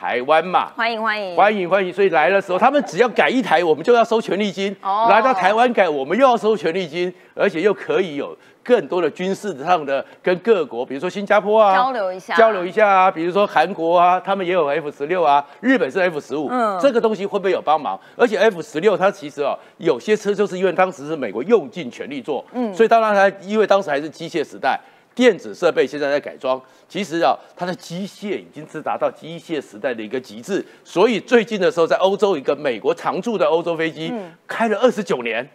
[0.00, 1.36] 台湾嘛，欢迎欢迎。
[1.36, 1.92] 欢迎欢迎！
[1.92, 5.08] 所以来的时候，他们只要改一台，我们就要收权利金；哦。
[5.10, 8.34] 来到台湾改，我们又要收权利金，而且又可以有
[8.64, 12.34] 更多的军事上的跟各国，比如说新加坡啊交流一下。
[12.34, 16.78] 交流一下啊，比如说韩国啊，他们也有 F 十六啊，日本是 F 十五、嗯。
[16.80, 18.00] 这个东西会不会有帮忙？
[18.16, 24.80] 而且 F 十六它其实啊，有些车就是因为当时是美国用尽全力做，嗯，所以当然它因为当时还是机械时代。
[25.20, 26.58] 电子设备现在在改装，
[26.88, 30.64] 其实啊，它的机械已经是达到机械时代的一个极致。
[30.82, 34.10] 所以最近的时候，在欧洲一个美国常驻的欧洲飞机、
[34.46, 35.46] 开了二十九年，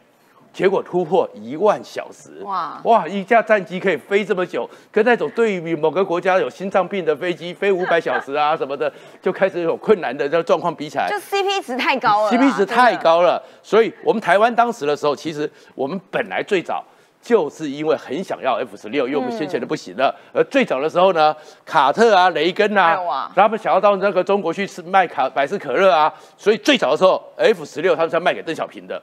[0.53, 3.07] 结果突破一万小时，哇哇！
[3.07, 13.41] 一架战机可以飞这么久，跟那种对于某个国家有心脏病的飞机飞五百小时啊什么的， 就开始有困难的这个状况比起来，就 CP 值太高了，CP 值太高了。
[13.63, 16.85] 所以我们台湾当时的时候，其实我们本来最早
[17.25, 20.15] 就是因为很想要 F 十六，因为我们先前的不行了。
[20.31, 29.01] 而最早的时候呢，卡特啊、雷根啊，他们想要到那个中国去吃卖卡百事可乐啊，所以最早的时候 F 十六他们是要卖给邓小平的。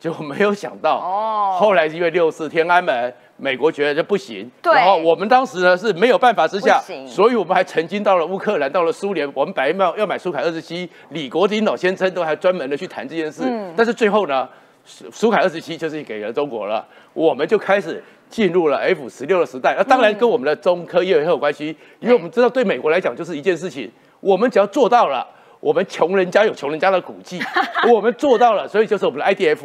[0.00, 14.46] 就没有想到，哦，后来因为六四天安门，美国觉得这不行，然后我们当时呢是没有办法之下，所以我们还曾经到了乌克兰，到了苏联，我们本来要要买苏凯二十七，李国鼎老先生都还专门的去谈这件事，嗯，但是最后呢，
[14.84, 25.26] 苏苏凯二十七就是给了中国了，我们就开始进入了 F 十六的时代，那当然跟我们的中科院很有关系，因为我们知道对美国来讲就是一件事情，我们只要做到了，
[25.60, 27.40] 我们穷人家有穷人家的骨气，
[27.92, 29.60] 我们做到了，所以就是我们的 IDF。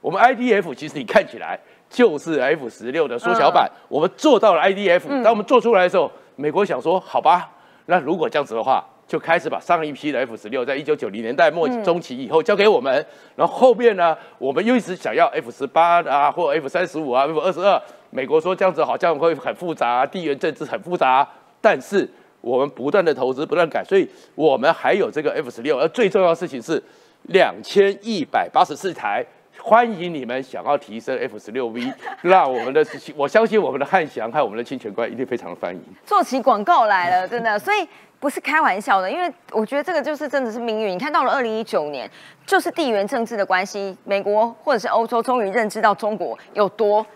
[0.00, 1.58] 我们 IDF 其实你看起来
[1.90, 5.22] 就是 F 十六的缩小版，我们做到了 IDF。
[5.24, 7.50] 当我们做出来的时候，美国想说好吧，
[7.86, 13.04] 那如果这样子的话，就开始把上一批的 F 十六，在一九九零年代末中期以后交给我们。
[13.34, 17.80] 然后后面呢，我们又一直想要 F 十八啊，或 F 三十五啊，F 二十二。
[18.10, 21.26] 美国说这样子好像会很复杂，地缘政治很复杂。
[21.60, 22.08] 但是
[22.42, 25.78] 我们不断的投资，不断改，所以我们还有这个 F 十六。
[25.78, 26.82] 而最重要的事情是
[27.22, 29.24] 两千一百八十四台。
[29.60, 31.92] 欢迎你们想要提升 F 十六 V，
[32.22, 32.86] 让我们的
[33.16, 35.82] 我相信我们的汉翔和我们的清泉官一定非常的欢迎。
[36.06, 37.86] 做起广告来了，真的，所以
[38.20, 40.92] 不是开玩笑的，因为我觉得这个就是真的是命运。
[40.92, 42.10] 你看到了二零一九年，
[42.44, 47.06] 就是地缘政治的关系，美国或者是欧洲终于认知到中国有多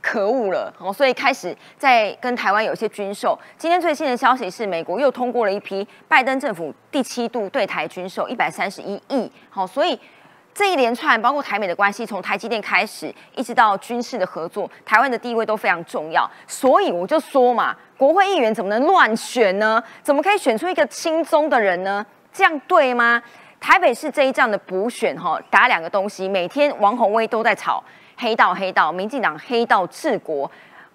[0.00, 3.38] 可恶了，哦，所以开始在跟台湾有一些军售。
[3.58, 9.98] 今天最新的消息是，美国又通过了一批拜登政府第七度对台军售一百三十一亿，好，所以。
[10.54, 16.30] 这一连串包括台美的关系，从台积电开始，一直到军事的合作，台湾的地位都非常重要。
[16.46, 19.82] 所以我就说嘛，国会议员怎么能乱选呢？
[20.02, 22.04] 怎么可以选出一个轻松的人呢？
[22.32, 23.22] 这样对吗？
[23.58, 27.82] 台北市这一仗的补选，哈，打两个东西，每天王宏威都在吵
[28.18, 30.50] 黑道，黑道，民进党黑道治国。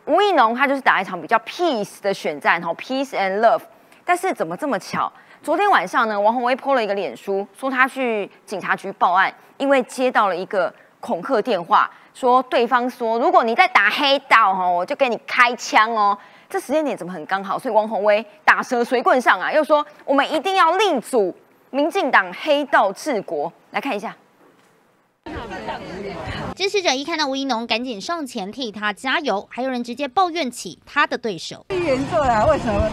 [0.05, 3.61] 吴益农他就是打一场比较 peace 的选战，哈，peace and love。
[4.05, 5.11] 但是怎么这么巧？
[5.41, 9.33] 昨天晚上呢，王宏威 po 了一个脸书，说他去警察局报案。
[9.57, 16.17] 因为接到了一个恐吓电话，说对方说如果你在打黑道哈，我就给你开枪哦。
[16.49, 17.59] 这时间点怎么很刚好？
[17.59, 21.35] 所以王宏威打蛇随棍上啊，又说我们一定要力阻
[21.71, 23.51] 民进党黑道治国。
[23.71, 24.15] 来看一下，
[26.55, 31.65] 支持者一看到吴怡农，赶紧上前替他加油，还有人直接抱怨起他的对手。
[31.69, 32.89] 严重啊，为什么？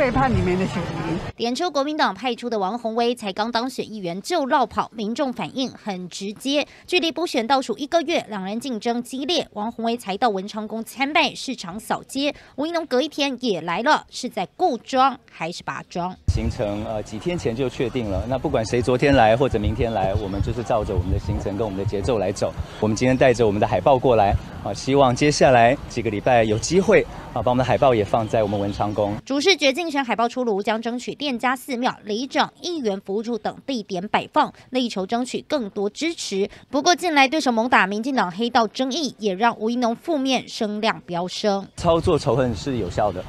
[0.00, 6.66] 背叛里面的选民，点出国民党派出的王宏威才刚当选议员就绕跑，民众反应很直接。
[6.86, 9.46] 距离补选倒数一个月，两人竞争激烈。
[9.52, 12.34] 王宏威才到文昌宫参拜，市场扫街。
[12.56, 16.16] 吴一农隔一天也来了，是在固装还是拔庄？
[16.28, 18.24] 行程呃几天前就确定了。
[18.26, 22.54] 那不管谁昨天来或者明天来，我们就是照着我们的行程跟我们的节奏来走。
[22.80, 24.34] 我们今天带着我们的海报过来
[24.64, 29.14] 啊，希望接下来几个礼拜有机会啊，把我们的海报也放在我们文昌宫。
[29.26, 36.48] 主视觉竞选海报出炉，将争取店家、寺庙、里长、议员服务处等地点摆放，力求争取更多支持。
[36.70, 41.66] 不过近来对手猛打民进党黑道争议，也让吴一农负面声量飙升。
[41.74, 43.24] 操作仇恨是有效的，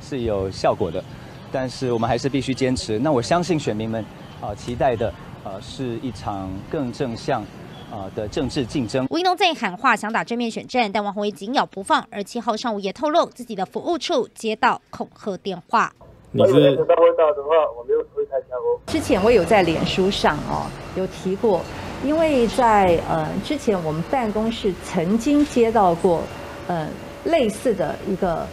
[0.00, 1.04] 是有效果的。
[1.52, 2.98] 但是我们还是必须坚持。
[2.98, 4.02] 那我相信选民们
[4.40, 5.12] 啊，期待的
[5.44, 7.44] 呃是一场更正向
[7.90, 9.06] 啊的政治竞争。
[9.10, 12.06] 吴怡农在喊话，想打正面选战，但王宏威紧咬不放。
[12.10, 15.92] 而七号上午也透露，自己的服务处接到恐吓电话。
[16.30, 18.78] 你是的话，我没有会开枪哦。
[18.86, 20.66] 之前我有在脸书上哦
[20.96, 21.60] 有提过，
[22.04, 26.22] 因为在呃之前我们办公室曾经接到过
[26.66, 26.88] 呃
[27.24, 28.46] 类似的一个。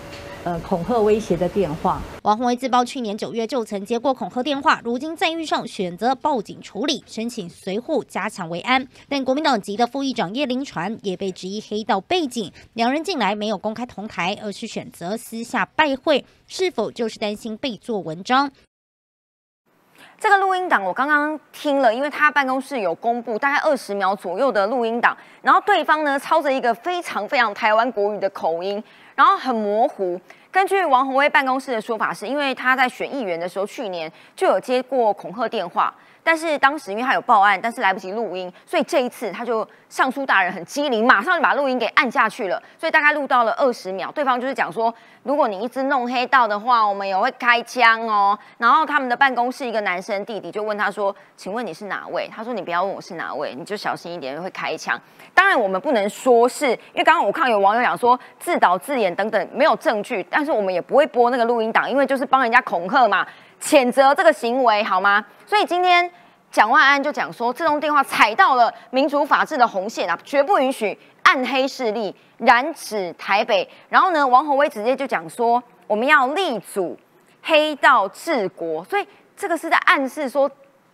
[0.46, 2.00] 呃，恐吓威胁的电话。
[2.22, 8.88] 王宏威自曝去年九月就曾接过恐吓电话，如今再遇上选择报警处理，申请随护加强维安。
[9.10, 18.52] 但国民党籍的副议长叶林传也被质疑黑道背景，两人近来没有公开同台，而是选择私下拜会，是否就是担心被做文章？
[20.20, 28.82] 这个录音档我刚刚听了，因为他办公室有公布大概二十秒左右的录音档，然后对方呢操着一个非常非常台湾国语的口音。
[29.16, 30.20] 然后很模糊，
[30.52, 35.94] 根据王宏威办公室的说法，是因为他在选议员的时候，去年就有接过恐吓电话。
[36.26, 42.60] 但是当时因为他有报案，但是来不及录音，所以这一次他就上书大人很机灵，马上就把录音给按下去了。
[42.80, 48.36] 所以大概录到了二十秒，对方就是讲说，如果你一直弄黑道的话，我们也会开枪哦。
[48.58, 55.00] 然后他们的办公室一个男生弟弟就问他说：“请问你是哪位？”他说：“你不要问我是哪位，你就小心一点，会开枪。”
[55.36, 63.28] 当然我们不能说是因为刚刚我看有网友讲说自导自演等等没有证据，但是我们也不会播那个录音档，因为就是帮人家恐吓嘛。
[63.62, 65.26] 谴责这个行为好吗？
[65.46, 66.10] 所以今天
[66.52, 73.68] 蒋万安就讲说，这通电话踩到了民主法治的红线啊，绝不允许暗黑势力染指台北。
[73.90, 76.98] 然后呢，王宏威直接就讲说，我们要立足
[77.42, 78.84] 黑道治国。
[78.86, 80.50] 所以这个是在暗示说，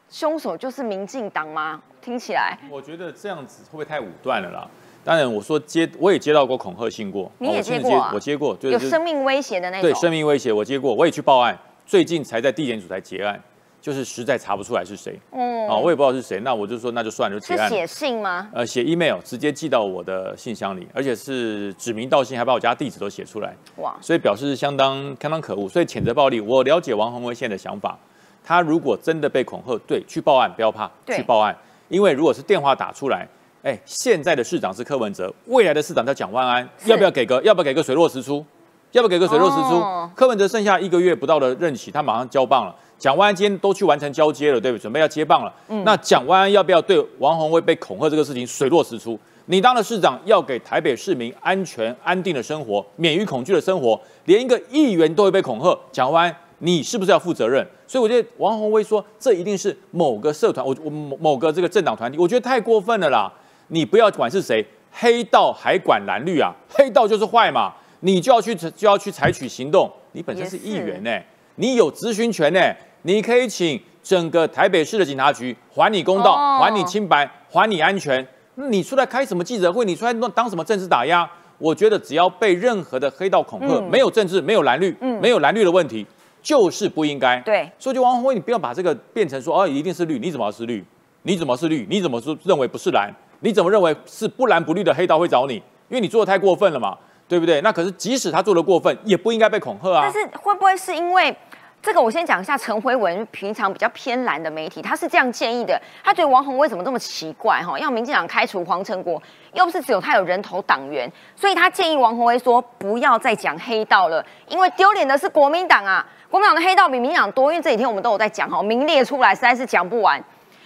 [0.09, 1.81] 凶手就是民进党吗？
[2.01, 4.67] 听起来，我觉得这样子会不会太武断了啦？
[5.03, 11.57] 当然，我说接我也接到过恐吓信过，你也接过，我接过，有生命威胁的那种，对，生命威胁我接过，我也去报案。
[11.91, 13.37] 最近才在地检署才结案，
[13.81, 15.19] 就是实在查不出来是谁。
[15.33, 17.67] 嗯，啊，我也不知道是谁，那我就说那就算了，就结案。
[17.67, 18.47] 是写信吗？
[18.53, 23.53] 呃，写 email 直接寄到我的信箱里，而且是指名道姓，还把我家地址都写出来。
[23.75, 23.93] 哇！
[23.99, 26.39] 所以表示相当相当可恶，所以谴责暴力。
[26.39, 27.99] 我了解王宏威现在的想法，
[28.41, 31.53] 他如果真的被恐吓，对，去报案，不要怕，去报案。
[31.89, 33.27] 因为如果是电话打出来，
[33.63, 38.45] 哎，现在的市长是柯文哲，未来的市长叫蒋万安，要不要给个要不要给个水落石出？
[38.91, 39.81] 要不给个水落石出？
[40.15, 42.75] 柯文哲剩下一个月不到的任期，他马上交棒了。
[42.97, 44.81] 蒋万安今天都去完成交接了，对不对？
[44.81, 45.53] 准备要接棒了。
[45.85, 49.17] 那蒋万安要不要对王宏威被恐吓这个事情水落石出？
[49.45, 57.65] 你当了市长，要给台北市民安全安定的生活，免于恐惧的生活，连一个议员都会被恐吓，蒋万安你是不是要负责任？
[57.87, 63.31] 所以我觉得王宏威说这一定是某个社团，我我某某个这个政党团体，我觉得太过分了啦！
[63.69, 66.53] 你不要管是谁，黑道还管蓝绿啊？
[66.69, 67.73] 黑道就是坏嘛？
[68.01, 69.91] 你就要去就要去采取行动。
[70.11, 71.19] 你本身是议员呢，
[71.55, 72.59] 你有咨询权呢，
[73.03, 78.27] 你可以请整个台北市的警察局还你公道，还你清白，还你安全。
[78.55, 79.85] 你出来开什么记者会？
[79.85, 81.27] 你出来当什么政治打压？
[81.57, 86.05] 我觉得只要被任何的黑道恐吓，没有政治，没有蓝绿，没有蓝绿的问题，
[86.41, 87.39] 就是不应该。
[87.41, 90.83] 对，说句王宏威，你不要把这个变成说哦，一定是绿，你怎么是绿？
[91.21, 91.85] 你怎么是绿？
[91.89, 93.13] 你怎么是认为不是蓝？
[93.41, 95.55] 你怎么认为是不蓝不绿的黑道会找你？
[95.87, 96.97] 因为你做的太过分了嘛。
[97.31, 97.61] 对不对？
[97.61, 100.01] 那可是即使他做的过分，也不应该被恐吓啊。
[100.03, 101.33] 但是会不会是因为
[101.81, 102.01] 这个？
[102.01, 105.81] 我先讲一下陈辉文，平常比较偏蓝的媒体，他是这样建议的。
[106.03, 107.63] 他觉得王宏威怎么这么奇怪？
[107.63, 109.23] 哈，要民进党开除黄成国，
[109.53, 116.05] 又不是只有他有人头党员，所以他建议王宏威说不要再讲黑道了，因为丢脸的是国民党啊！
[116.29, 120.21] 国民党的黑道比民进党多，因为这几天我们都有在讲哈，名列出来实在是讲不完。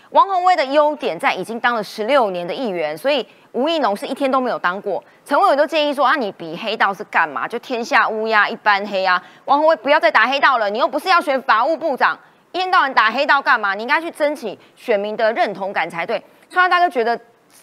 [0.09, 3.24] 王宏威的优点在已经当了十六年的议员，所以。
[3.56, 7.47] 吴益农是一天都没有当过，陈伟伟都建议说啊，你比黑道是干嘛？
[7.47, 9.24] 就天下乌鸦一般黑啊！
[9.45, 12.20] 王宏威不要再打黑道了，你又不是要选法务部长，
[12.51, 13.74] 一天到晚打黑道干嘛？
[13.74, 16.22] 你应该去争取选民的认同感才对。
[16.49, 17.18] 川大哥觉得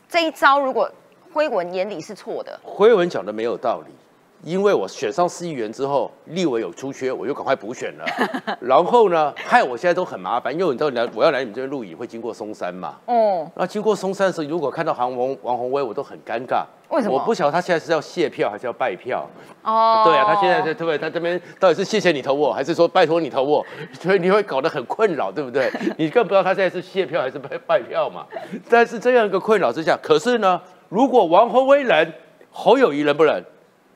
[0.09, 0.91] 这一招如果
[1.31, 3.95] 辉文眼里是错的，辉文讲的没有道理。
[4.43, 8.05] 因为我选上市议员之后，立委有出缺，我就赶快补选了。
[8.61, 12.97] 然后呢，害我现在都很麻烦，因为你知道来我要来你们这边录影会经过松山嘛。
[13.07, 13.49] 哦。
[13.55, 16.65] 那经过松山的时候，如果看到韩王王宏威，我都很尴尬。
[16.89, 17.15] 为什么？
[17.15, 19.25] 我不晓得他现在是要谢票还是要拜票。
[19.63, 20.03] 哦。
[20.05, 20.99] 对啊，他现在在对不对？
[20.99, 23.65] 他这边到底是谢谢你投我，还是说拜托你投我？
[24.01, 25.71] 所以你会搞得很困扰，对不对？
[25.97, 28.27] 你更不知道他现在是谢票还是拜拜票嘛。
[28.69, 32.13] 但是这样一个困扰之下，可是呢，如果王宏威人，
[32.51, 33.45] 侯友谊人不人？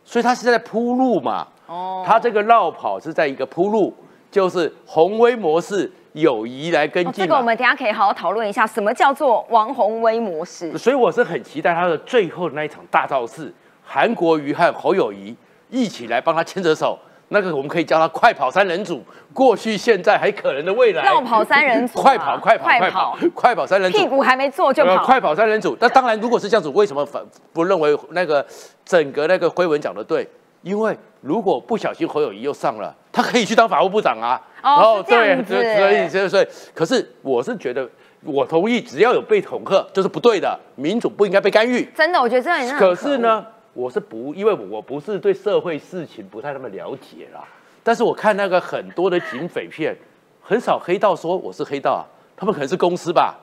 [0.07, 1.47] 所以他是在铺路嘛？
[1.67, 3.93] 哦，他这个绕跑是在一个铺路，
[4.31, 7.25] 就是宏威模式，友谊来跟进。
[7.25, 10.79] 这个我们等下可以好好讨论一下，什么叫做王宏威模式？
[10.79, 13.53] 所以我是很期待他的最后那一场大造势，
[13.83, 15.37] 韩国瑜和侯友谊
[15.69, 16.97] 一起来帮他牵着手。
[17.29, 19.03] 那个我们可以叫他快跑三人组，
[19.33, 21.05] 过去、现在还可能的未来。
[21.05, 25.05] 绕跑三人组，快跑快跑快跑快跑三人组，屁股还没坐就跑。
[25.05, 27.21] 快跑三人组，那当然，如果是这样子，为什么反
[27.53, 28.47] 不认为那个
[28.85, 30.29] 整个那个辉文讲的对？
[30.63, 34.41] 因为如果不小心侯友谊又上了，他可以去当法务部长啊。
[34.63, 37.89] 哦，对，所以所以所以，可是我是觉得，
[38.25, 41.85] 我同意，只要有被恐吓，就是不对的，民主不应该被干预。
[41.95, 42.79] 真的，我觉得这很。
[42.79, 43.45] 可是呢？
[43.77, 47.45] 我是不，因为我不是对社会事情不太那么了解啦。
[47.85, 49.95] 但是我看那个很多的警匪片，
[50.41, 52.03] 很少黑道说我是黑道，
[52.35, 53.37] 他们可能是公司吧，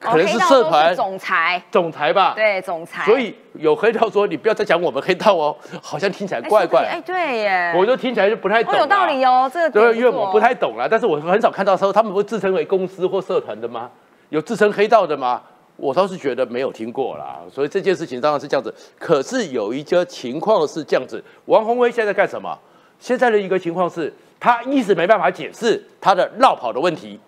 [0.00, 3.04] 可能是社团总裁，总裁吧，对，总裁。
[3.04, 6.84] 所以有黑道说你不要再讲我们黑道哦，好像听起来怪怪。
[6.84, 8.74] 哎，对耶，我就听起来就不太懂。
[8.76, 10.88] 有道理哦，这个对，因为我不太懂啦。
[10.90, 13.88] 但是我很少看到说他们不自称为公司或社团的吗？
[14.30, 15.40] 有自称黑道的吗？
[15.78, 18.74] 我倒是觉得没有听过啦，所以这件事情当然是这样子。
[18.98, 22.58] 可是有一些情况是这样子，王宏威现在干什么？
[22.98, 27.18] 现在的一个情况是，他一直没办法解释他的绕跑的问题，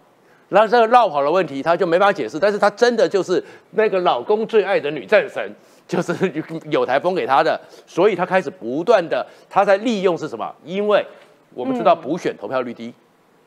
[0.48, 3.40] 然后这个绕跑的问题他就没办法解释，但是他真的就是
[3.70, 5.48] 那个老公最爱的女战神，
[5.86, 6.12] 就是
[6.70, 10.52] 有台风给他的，所以他开始不断的他在利用是什么？
[10.64, 11.06] 因为
[11.54, 12.92] 我们知道补选投票率低，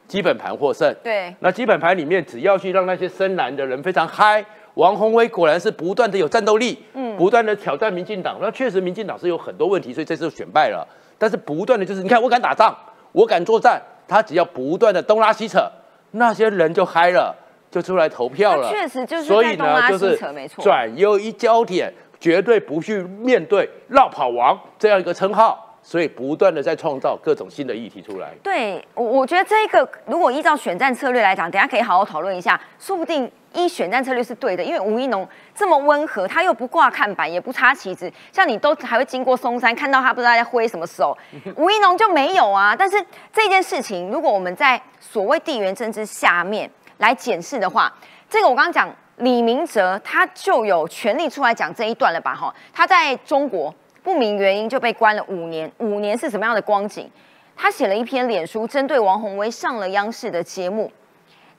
[0.08, 4.46] 基本盘获胜，对，那基本盘里面只要去让那些深蓝的人非常嗨。
[4.76, 8.38] 王宏威果然是不断的有战斗力，嗯，不断的挑战民进党。
[8.42, 10.88] 那确实民进党是有很多问题，所以这次选败了。
[11.18, 12.76] 但是不断的就是，你看我敢打仗，
[13.12, 15.70] 我敢作战，他只要不断的东拉西扯，
[16.12, 17.36] 那些人就嗨了，
[17.70, 18.68] 就出来投票了。
[18.70, 20.64] 确实就是在东拉西扯，没错。
[20.64, 28.34] 转右一焦点，绝对不去面对绕跑王这样一个称号，所以不断的在创造各种新的议题出来。
[28.42, 33.32] 对，我我觉得这一个如果依照选战策略来讲，等下可以好好讨论一下，说不定。
[33.54, 41.18] 一选战策略是对的，因为吴一农这么温和，他又不挂看板，也不插旗子，像你都还会经过松山看到他不知道在挥什么手，
[41.56, 42.76] 吴一农就没有啊。
[42.76, 42.98] 但是
[43.32, 47.94] 这件事情，如果我们在所谓地缘政治下面来检视的话，
[48.30, 52.34] 这个我刚刚讲李明哲他就有权利出来讲这一段了吧？
[52.34, 57.10] 哈，他在中国不明原因就被关了五年，五年是什么样的光景？
[57.56, 60.92] 他写了一篇脸书，针对王宏威上了央视的节目。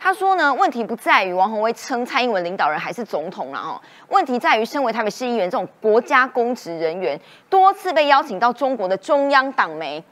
[0.05, 10.05] 他说呢，问题不在于王宏威称蔡英文领导人还是总统了哦，问题在于身为台北市议员这种国家公职人员，多次被邀请到中国的中央党媒，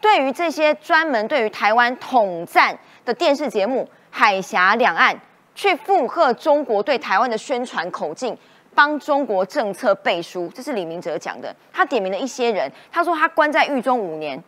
[0.00, 5.12] 对于这些专门对于台湾统战的电视节目《海峡两岸》，
[5.56, 8.38] 去附和中国对台湾的宣传口径，
[8.72, 11.52] 帮中国政策背书，这是李明哲讲的。
[11.72, 14.40] 他点名了一些人，他说他关在狱中五年。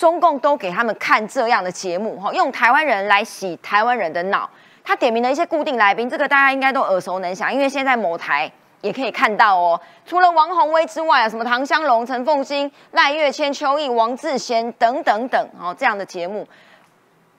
[0.00, 4.48] 中共都给他们看这样的节目，哈，用台湾人来洗台湾人的脑。
[4.82, 9.78] 他点名了一些固定来宾，这个大家应该都耳熟能详，因为现在某台也可以看到哦。
[10.06, 16.48] 除了王宏威之外啊，什么唐香龙、陈凤新、赖月谦、邱毅、王志贤等等等，哦，这样的节目。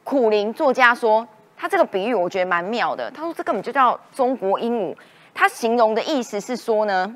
[0.03, 3.09] 苦林作家说，他这个比喻我觉得蛮妙的。
[3.09, 4.95] 他说这根本就叫中国鹦鹉。
[5.34, 7.16] 他形容的意思是说呢。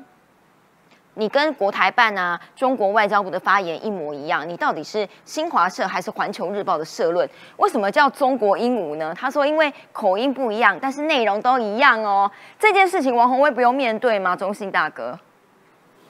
[1.18, 7.26] 你跟国台办啊、中国外交部的发言一模一样，你到底是新华社还是环球日报的社论？
[7.56, 9.14] 为什么叫中国鹦鹉呢？
[9.16, 12.30] 他说，因为口音不一样，但是内容都一样哦。
[12.58, 14.36] 这件事情，王宏威不用面对吗？
[14.36, 15.18] 中信大哥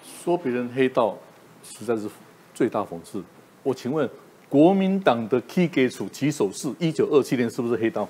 [0.02, 1.16] 说别人黑道，
[1.62, 2.10] 实在是
[2.52, 3.22] 最大讽刺。
[3.62, 4.10] 我请问，
[4.48, 8.08] 国民党的 K 给处起手是，一九二七年是不是黑道？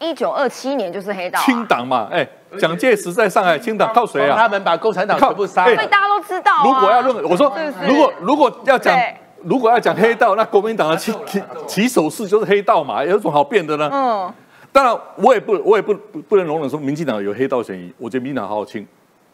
[0.00, 2.26] 一九二七年就是黑道，清党嘛，哎，
[2.58, 4.36] 蒋介石在上海清党靠谁啊？
[4.36, 6.62] 他们把共产党全部杀，所以大家都知道。
[6.64, 7.52] 如果要论，我说，
[7.86, 8.96] 如果如果要讲，
[9.42, 13.90] 如果要讲黑道，那国民党的起起起手式就是黑道嘛，有什么好辩的呢？
[13.92, 14.32] 嗯，
[14.72, 15.92] 当然，我也不，我也不
[16.28, 18.86] 不能容忍说民进党有黑道嫌疑，我觉得民进党好好清，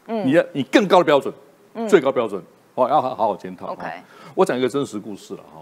[0.06, 1.32] 嗯，你要以更高的标准，
[1.86, 2.42] 最高标准，
[2.74, 3.66] 哦，要好好检讨。
[3.66, 3.84] OK，
[4.34, 5.60] 我讲一个真实故事了哈，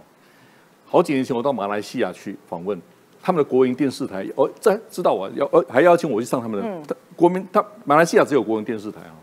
[0.88, 2.80] 好几年前我到马来西亚去访问。
[3.22, 9.14] 他们的国营电视台哦，在知道我要呃，还邀请我去上他们的国民，他马来西亚只有国营电视台啊。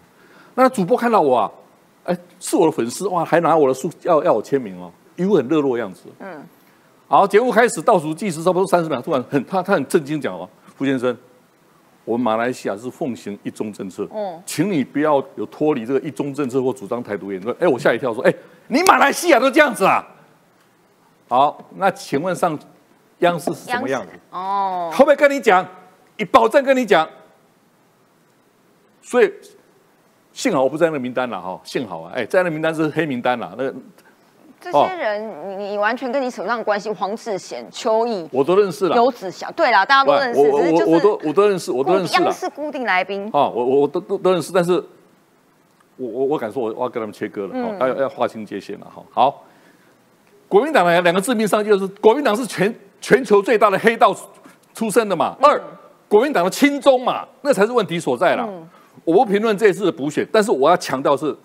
[0.55, 1.51] 那主播看到我啊，
[2.05, 6.03] 哎，是我的粉丝哇，还拿我的书要要我签名哦，一副很热络样子。
[6.19, 6.41] 嗯，
[7.09, 10.47] 好，节目开始倒数计时差不多三十秒，突然很他他很震惊讲哦，
[10.77, 11.17] 傅先生，
[12.05, 17.53] 我们马来西亚是奉行一中政策，嗯，请你不要有脱离这个一中政策或主张台独言论。
[17.59, 18.33] 哎，我吓一跳说，哎，
[18.67, 20.07] 你马来西亚都这样子啊？
[21.27, 22.57] 好，那请问上。
[23.19, 24.09] 央视是什么样子？
[24.31, 25.65] 哦，后面跟你讲，
[26.17, 27.07] 一保证跟你讲，
[29.01, 29.33] 所以
[30.33, 33.53] 幸好我不在那个名单了哈，幸好啊，哎，在那名单是黑名单了。
[33.57, 33.71] 那
[34.61, 38.93] 这些人，你你完全跟你扯上关系，黄志贤、邱毅，我都认识了。
[38.93, 44.73] 刘子祥，对了，大家都认识，我我我都我都认识，我都认识央视固定来宾啊，我我我都都都认识，但是
[45.97, 49.03] 我我我敢说，我我要跟他们切割了，要要划清界限了哈。
[49.11, 49.43] 好，
[50.47, 52.73] 国民党呢，两个致命伤就是国民党是全。
[53.01, 54.15] 全球最大的黑道
[54.73, 55.61] 出身的嘛，二
[56.07, 58.47] 国民党的亲中嘛，那才是问题所在了。
[59.03, 61.35] 我不评论这次的补选，但是我要强调是，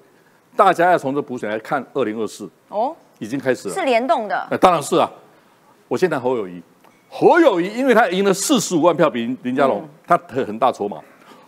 [0.56, 4.58] 大家要从这补选来看二零二四哦，已经开始了，是联动的。
[4.60, 5.10] 当然是啊，
[5.88, 6.60] 我先谈侯友谊，
[7.08, 10.98] 侯友谊因为他赢了四十五万票，比林佳龙他很很大筹码。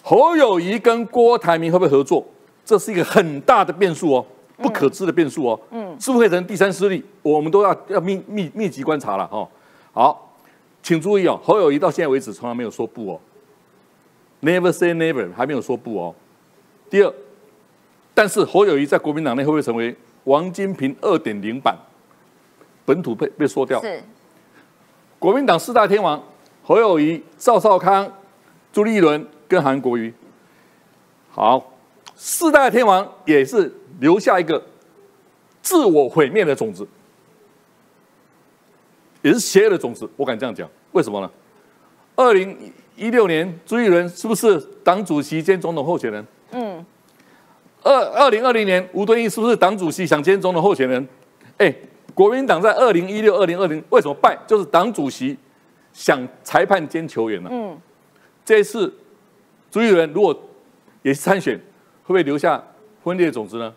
[0.03, 2.25] 侯友谊跟郭台铭会不会合作？
[2.65, 4.25] 这是一个很大的变数哦，
[4.59, 5.61] 不可知的变数哦。
[5.71, 7.05] 嗯，是不是会成第三势力？
[7.23, 9.47] 我们都要要密密密集观察了哈。
[9.97, 10.31] 好，
[10.83, 13.21] 请注意哦，侯友谊到现在为止从来没有说不哦
[14.43, 16.15] ，Never say never，还没有说不哦。
[16.91, 17.11] 第二，
[18.13, 21.75] 但是侯友谊在国民党内会不会成为王金平二点零版？
[22.85, 23.81] 本土被被说掉。
[23.81, 24.05] 是。
[25.19, 26.23] 国民党四大天王
[26.63, 28.13] 侯友谊、赵少康、
[28.71, 30.13] 朱立伦跟韩国瑜。
[31.31, 31.73] 好，
[32.15, 34.63] 四大天王也是留下一个
[35.63, 36.87] 自我毁灭的种子。
[39.23, 40.09] 也是邪恶的种子。
[40.17, 41.31] 我敢这样讲，为什么呢？
[42.15, 46.27] 二零一六年朱立伦是不是党主席兼总统候选人？
[46.53, 46.85] 嗯。
[47.83, 51.07] 二二零二零年吴敦义是不是党主席想兼总统候选人？
[51.59, 51.73] 哎，
[52.15, 54.37] 国民党在二零一六、二零二零为什么败？
[54.47, 55.37] 就是党主席
[55.93, 57.51] 想裁判兼球员了。
[57.53, 57.79] 嗯。
[58.45, 58.93] 这一次
[59.71, 60.37] 朱立伦如果
[61.03, 61.57] 也是参选，
[62.03, 62.63] 会不会留下
[63.05, 63.73] 分裂种子呢？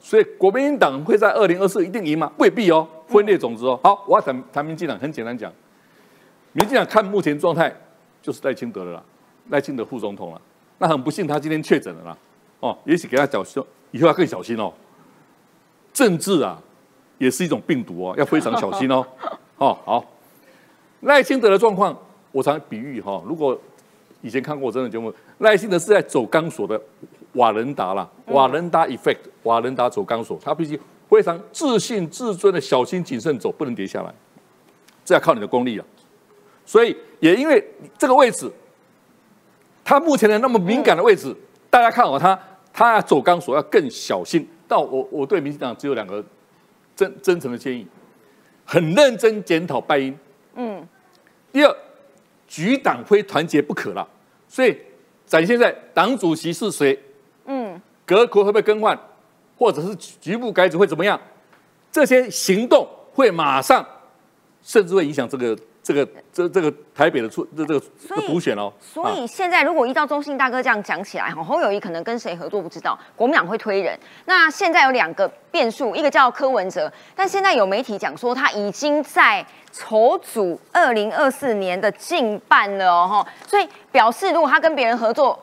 [0.00, 2.30] 所以国民党会在二零二四一定赢吗？
[2.36, 3.78] 未必哦，分裂种子哦。
[3.82, 5.52] 好，我要谈谈民进党，很简单讲，
[6.52, 7.74] 民进党看目前状态
[8.22, 9.02] 就是赖清德了啦，
[9.50, 10.40] 赖清德副总统了。
[10.78, 12.18] 那很不幸，他今天确诊了啦。
[12.60, 14.72] 哦，也许给他小心，以后要更小心哦。
[15.92, 16.60] 政治啊，
[17.18, 19.06] 也是一种病毒哦，要非常小心哦。
[19.58, 20.04] 哦，好，
[21.02, 21.96] 赖清德的状况，
[22.32, 23.58] 我常比喻哈，如果
[24.22, 26.80] 以前看过真的节目，赖清德是在走钢索的。
[27.34, 30.78] 瓦伦达啦，瓦伦达 effect，瓦伦达走钢索，他必须
[31.14, 34.12] 非常自信、自尊的小心谨慎走，不能跌下来，
[35.04, 35.84] 这要靠你的功力了。
[36.66, 37.64] 所以也因为
[37.96, 38.50] 这个位置，
[39.84, 41.34] 他目前的那么敏感的位置，
[41.70, 42.38] 大家看好他，
[42.72, 44.48] 他要走钢索要更小心。
[44.66, 46.24] 但我我对民进党只有两个
[46.96, 47.86] 真真诚的建议，
[48.64, 50.18] 很认真检讨拜因。
[50.56, 50.86] 嗯。
[51.52, 51.76] 第二，
[52.48, 54.08] 局党非团结不可了，
[54.48, 54.76] 所以
[55.24, 56.98] 展现在党主席是谁。
[57.44, 58.98] 嗯，阁揆会不会更换，
[59.56, 61.20] 或者是局部改组会怎么样？
[61.92, 63.86] 这些行动会马上，
[64.64, 67.80] 甚至会影响这个这个这这个台北的出这这个
[68.26, 68.72] 补选哦。
[68.80, 73.96] 所以现在如果依照中信大哥这样讲起来，哈，侯友谊可能跟谁合作不知道，国民党会推人。
[74.24, 85.38] 那现在有两个变数，一个叫柯文哲，但现在有媒体讲说他已经在筹组二零二四年的近办了哦，所以表示如果他跟别人合作。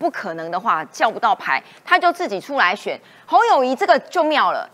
[0.00, 2.98] 不可能的话，叫不到牌，他就自己出来选。
[3.26, 4.66] 侯友谊这个就妙了。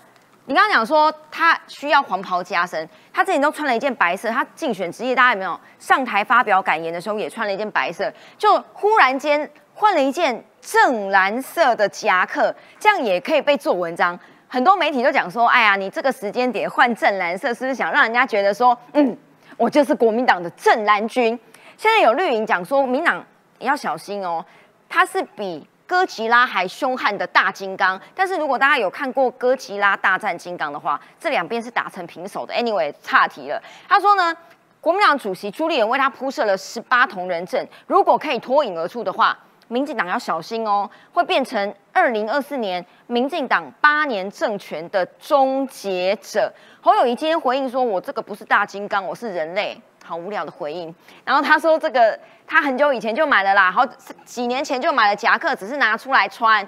[0.44, 4.30] 你刚刚讲说他需要黄袍加身，他之前都穿了一件白色。
[4.30, 8.08] 他竞选职业，大家有没有上台发表感言的时候也穿了一件白色？
[8.38, 14.16] 就忽然间换了一件正蓝色的夹克，这样也可以被做文章。
[14.46, 19.18] 很多媒体都讲说：“哎呀，你这个时间点换正蓝色，是不是想让人家觉得说，嗯，
[19.56, 21.36] 我就是国民党的正蓝军？”
[21.76, 23.22] 现在有绿营讲说，民党
[23.58, 24.44] 要小心哦。
[24.88, 32.52] 它是比哥吉拉还凶悍的大金刚，但是如果大家有看过哥吉拉大战金刚的话，这两边是打成平手的。
[32.54, 33.62] Anyway，岔题了。
[33.88, 34.36] 他说呢，
[34.80, 46.52] 国民党主席朱立伦为他铺设了十八铜人阵，如果可以脱颖而出的话，民进党要小心哦，会变成二零二四年民进党八年政权的终结者。
[46.80, 50.94] 侯友谊今天回应说：“我这个不是大金刚，我是人类。”好无聊的回应。
[51.24, 53.84] 然后他说：“这个他很久以前就买了啦，好
[54.24, 56.66] 几年前就买了夹克，只是拿出来穿，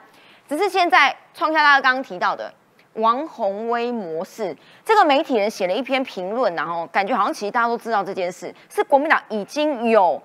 [0.49, 2.53] 只是现在创下他刚刚提到的
[2.95, 4.57] 王宏威模式。
[4.85, 10.21] 这个媒体人写了一篇评论，然后感觉好像其实大家都知道这件事，是国民党已经有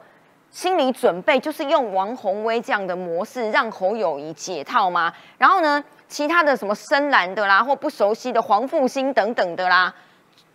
[0.50, 5.14] 心理准备，就是用王宏威这样的模式让侯友谊解套吗？
[5.38, 9.94] 然后呢，其他的什么深蓝的啦，或不熟悉的黄复兴等等的啦。”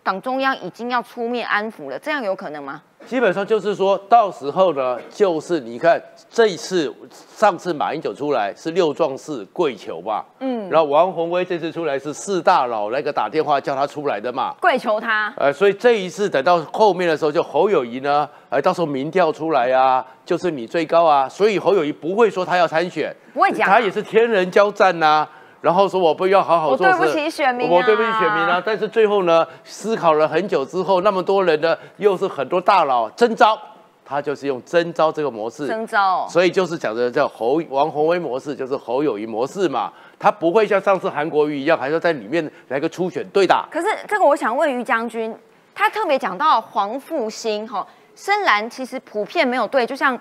[0.03, 2.81] 党中央已经要出面安抚了，这样有可能吗？
[3.05, 6.93] 基本上就是说到时候呢，就是你看这一次，
[7.33, 25.27] 上次马英九出来是六壮士跪求吧，嗯，然后王宏威这次出来是四大佬那个打电话叫他出来的嘛，跪求他，呃，所以这一次等到后面的时候，就侯友谊呢，呃，到时候民调出来啊，就是你最高啊，所以侯友谊不会说他要参选，不会讲，他也是天人交战呐。
[25.61, 28.63] 然后说我不要好好做事，我对不起选民，我对不起选民啊！
[28.65, 33.59] 但是最后呢，思考了很久之后，那么多人呢，又是很多大佬征召，
[34.05, 39.91] 他就是用征召这个模式征召，所以就是讲的叫侯王宏威模式，就是侯友谊模式嘛。
[40.17, 43.67] 他不会像上次韩国瑜一样，还要在里面来个初选对打。
[43.69, 45.35] 可是这个我想问于将军，
[45.75, 47.85] 他特别讲到黄复兴哈，
[48.15, 50.17] 深蓝其实普遍没有对，就像。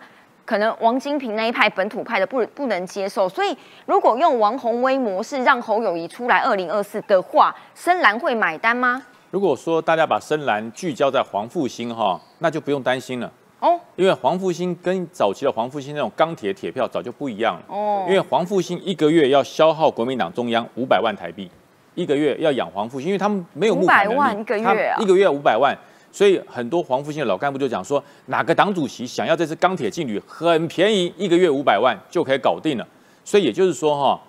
[0.49, 9.03] 可能王金平那一派本土派的不不能接受，所以如果用王宏威模式让侯友谊出来二零二四的话，深蓝会买单吗？
[9.31, 13.31] 如果说大家把深蓝聚焦在黄复兴哈，那就不用担心了。
[13.61, 17.63] 哦，因为黄复兴跟早期的黄复兴那种钢铁铁票早就不一样了。
[17.69, 21.51] 哦，因为黄复兴一个月要消耗国民党中央五百万台币，
[21.95, 25.77] 一个月要养黄复兴，因为他们没有五百万一个月，一个月五百万。
[26.19, 32.85] 所以很多黄复兴的老干部就讲说，哪个党主席想要这次钢铁劲旅很便宜，一个月五百万就可以搞定了。
[33.25, 34.21] 所以也就是说哈，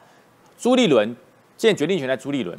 [0.55, 1.15] 朱立伦
[1.57, 2.55] 现在决定权在朱立伦，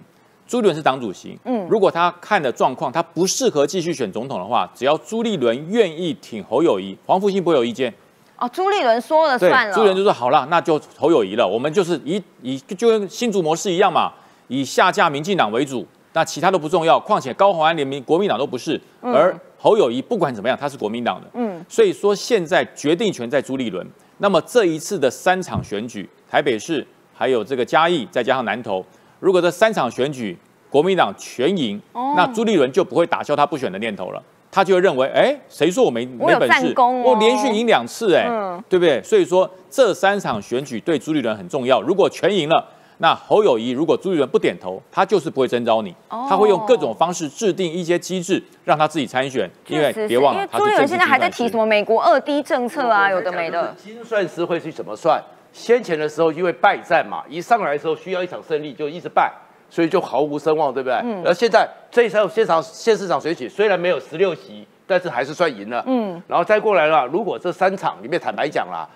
[0.49, 1.39] 朱立伦是党主席。
[1.45, 7.95] 嗯，如果他看的状况他不适合继续选总统的话，只要朱立伦愿意挺侯友谊，黄复兴不会有意见。
[8.37, 9.73] 哦，朱立伦说了算了。
[9.73, 11.47] 朱立伦就说好了，那就侯友谊了。
[11.47, 14.13] 我们就是以以就跟新竹模式一样嘛，
[14.49, 15.87] 以下架民进党为主。
[16.13, 16.99] 那其他都不重要。
[16.99, 21.29] 况且高虹安连民国民党都不是，而侯友谊不管怎么样，他是国民党的。
[21.35, 23.87] 嗯，所以说现在决定权在朱立伦。
[24.19, 28.85] 那么这一次的三场选举，台北市还有这个嘉义，再加上南投，
[29.19, 30.37] 如果这三场选举
[30.69, 31.81] 国民党全赢，
[32.17, 34.23] 那朱立伦就不会打消他不选的念头了。
[34.53, 36.75] 他就会认为，哎，谁说我没没本事？
[36.77, 38.27] 我连续赢两次，哎，
[38.69, 39.01] 对不对？
[39.01, 41.81] 所以说这三场选举对朱立伦很重要。
[41.81, 42.67] 如果全赢了，
[43.03, 45.95] 那侯友谊如果朱立伦不点头，他就是不会征召你。
[46.09, 49.51] 他会用各种方式制定一些机制，让他自己参选。
[49.69, 53.75] 因为别忘了，朱立伦现在还在提什么美国二低政策啊，有的没的。
[53.83, 55.19] 精算师会去怎么算？
[55.51, 59.33] 先前的时候因为败战嘛，一上来的时候需要一场胜利，就一直败。
[59.73, 60.97] 所以就毫无声望，对不对？
[61.05, 61.23] 嗯。
[61.25, 65.83] 而现在这一场现场现市场选举虽然没有十六席，但是还是算赢了。
[65.87, 66.21] 嗯。
[66.27, 68.87] 然后再过来了，如果这三场里面坦白讲啦，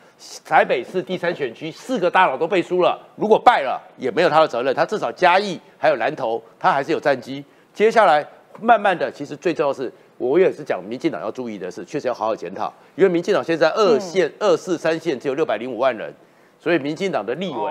[0.45, 7.45] 台北市第三选区四个大佬都背书了，如果败了也没有他的责任，他至少嘉义还有南投，他还是有战机。
[7.73, 8.27] 接下来
[8.61, 16.13] 慢慢的，其实最重要是，我也是讲民进党要注意的是，确实要好好检讨，因为民进党现在二线、二四、三线只有六百零五万人。
[16.57, 17.71] 所以民进党的立委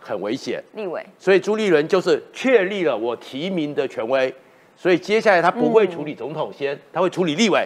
[0.00, 1.00] 很危险，立委。
[1.16, 4.34] 所以朱立伦就是确立了我提名的权威，
[4.76, 7.64] 所以接下来他不会处理总统先，他会处理立委。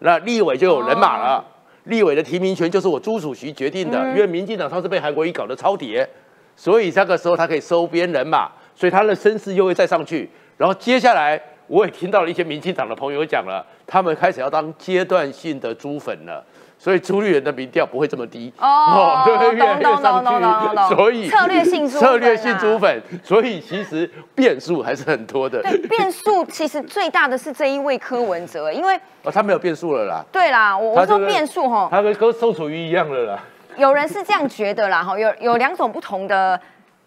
[0.00, 1.44] 那立委就有人马了，
[1.84, 6.08] 立委的提名权就是我朱主席决定的，因为民进党上次被韩国瑜搞得超跌，
[6.56, 10.28] 所以这个时候他可以收编人马，所以他的声势又会再上去。
[10.56, 16.44] 然后接下来我也听到了一些民进党的朋友讲了，他们开始要当阶段性的猪粉了。
[16.82, 25.62] 所以朱立伦的民调不会这么低哦，对对对，上去，所以策略性策略性猪粉，所以其实变数还是很多的。
[25.62, 30.24] 对，变数其实最大的是这一位柯文哲，因为哦，他没有变数了啦。
[30.32, 33.38] 对啦，我我说变数哈，他跟跟宋楚瑜一样了啦。
[33.76, 36.60] 有人是这样觉得啦，哈，有有两种不同的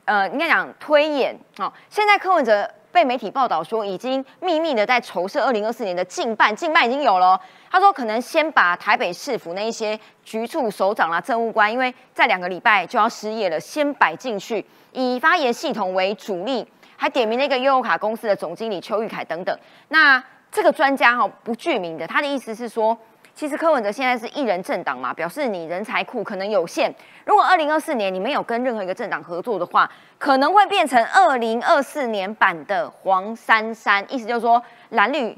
[0.05, 1.37] 呃，应该讲推演。
[1.57, 2.65] 好，现在柯文哲。
[2.95, 7.37] 被媒体报道说，已经秘密的在筹设二零二四年的竞办，竞办已经有了。
[7.69, 16.65] 他说，可能先把台北市府那一些局处首长啦、政务官，因为在两个礼拜就要失业了，先摆进去，以发言系统为主力，
[16.95, 19.53] 还点名那个悠游卡公司的总经理邱玉凯等等。
[19.89, 22.97] 那这个专家哈不具名的，他的意思是说。
[23.35, 26.93] 其实柯文哲现在是一人政党嘛，表示你人才库可能有限。
[27.25, 34.05] 如果二零二四年你没有跟任何一个政党合作的话，可能会变成二零二四年版的黄珊珊。
[34.07, 35.37] 意思就是说蓝绿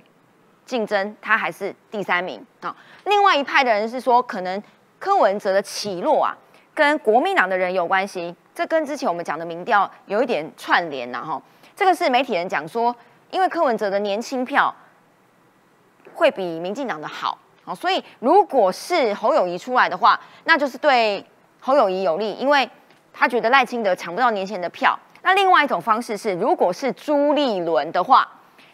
[0.63, 2.75] 竞争，他还是第三名啊。
[3.05, 4.61] 另外一派的人是说，可能
[4.99, 6.37] 柯文哲的起落啊，
[6.75, 8.35] 跟国民党的人有关系。
[8.53, 11.41] 这跟之前我们讲的民调有一点串联呐哈。
[11.75, 12.95] 这个是媒体人讲说，
[13.31, 14.71] 因为柯文哲的年轻票
[16.13, 17.35] 会比民进党的好。
[17.67, 21.21] 好，所以如果是侯友谊出来的话，那就是对
[21.59, 22.69] 侯友谊有利，因为
[23.11, 24.97] 他觉得赖清德抢不到年轻人的票。
[25.21, 28.25] 那另外一种方式是，如果是朱立伦的话，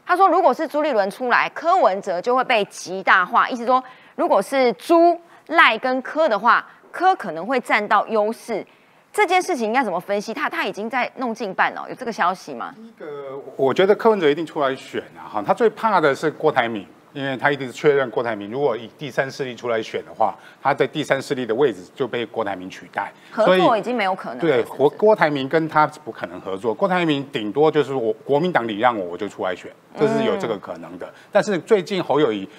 [0.05, 3.83] 他说如果是朱立伦出来，柯文哲就会被极大化，意思说
[4.15, 8.63] 如果是朱赖跟柯的话，柯可能会占到优势。
[9.11, 10.31] 这件事情应该怎么分析？
[10.35, 12.71] 他他已经在弄进半了，有这个消息吗？
[12.75, 16.85] 第一个，我觉得柯文哲一定出来选啊，哈，他最怕的是郭台铭。
[17.13, 24.39] 因为他一定是确认郭台铭，如果以第三势力出来选的话，他在第三势力的位置就被郭台铭取代，合作已经没有可能。
[24.39, 31.07] 对，郭郭台铭跟他不可能合作，郭台铭顶多就是我国民党礼让我，我就出来选，这是有这个可能的。
[31.31, 32.49] 但是最近侯友谊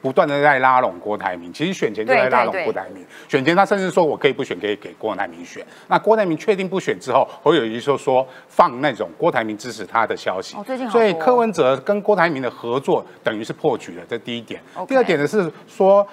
[0.00, 5.66] 不断的在拉拢郭台铭，其实选前就在拉拢郭台铭，选前他甚至说我可以不选，可以给郭台铭选。
[5.88, 10.56] 那郭台铭确定不选之后，侯友谊就说放那种郭台铭支持他的消息。
[10.56, 14.03] 哦，最近所以柯文哲跟郭台铭的合作等于是破局了。
[14.08, 16.06] 这第一点，第二点呢是说，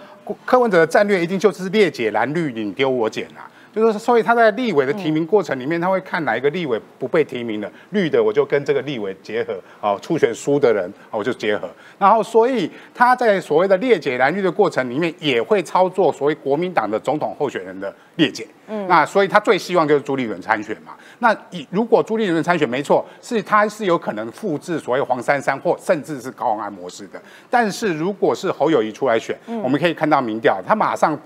[0.46, 3.50] 柯文哲的战略一定就是列解蓝绿，你丢我捡啊。
[3.74, 11.70] 就是所以他在立委的提名过程里面，他会看哪一个立委不被提名的，绿的我就跟这个立委结合，哦，初选输的人，我就结合。
[11.98, 18.46] 然后，所以他在所谓的列解蓝绿的过程里面，也会操作所谓国民党的总统候选人的列解。
[18.68, 20.92] 嗯，那所以他最希望就是朱立伦参选嘛。
[21.22, 27.22] 那以如果朱立伦参选，没错，是他是有可能复制所谓黄珊珊或甚至是高虹安模式的。
[27.50, 31.18] 但是如果是侯友谊出来选，我们可以看到民调，他马上。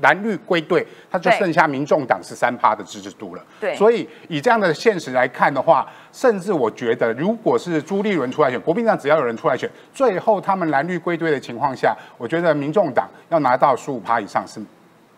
[0.00, 3.44] 蓝绿归队，他就剩下民众党是三趴的支持度了。
[3.60, 14.60] 对，所以以这样的现实来看的话，甚至我觉得，如果是朱立伦出来选，国民党只要有人出来选，最后他们蓝绿归队的情况下，我觉得民众党要拿到十五趴以上是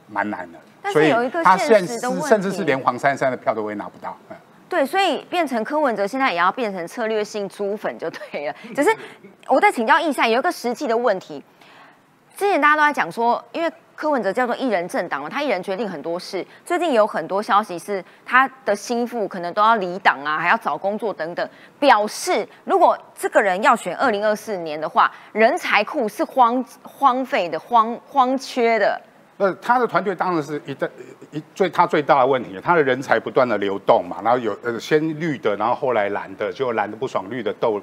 [0.08, 0.58] 蛮难的。
[0.92, 1.12] 所以
[1.42, 4.16] 他现实甚至是连黄珊珊的票都会拿不到。
[4.68, 8.54] 对，所以变成柯文哲现在也要变成策略性猪粉就对了。
[8.74, 8.90] 只是
[9.46, 11.42] 我在请教易赛有一个实际的问题。
[12.36, 16.44] 之前大家都在讲说，因为柯文哲叫做一人政党嘛，他一人决定很多事。
[16.64, 29.00] 最近有很多消息是他的心腹可能都要离党啊，还要找工作等等，表示如果这个人要选二零二四年的话，人才库是荒荒废的、荒荒缺的。
[29.36, 30.90] 那他的团队当然是一的
[31.30, 37.80] 一最他最大的问题，他的人才不断的流动嘛，然后有呃先绿的，然后后来蓝的，就蓝的不爽，绿的斗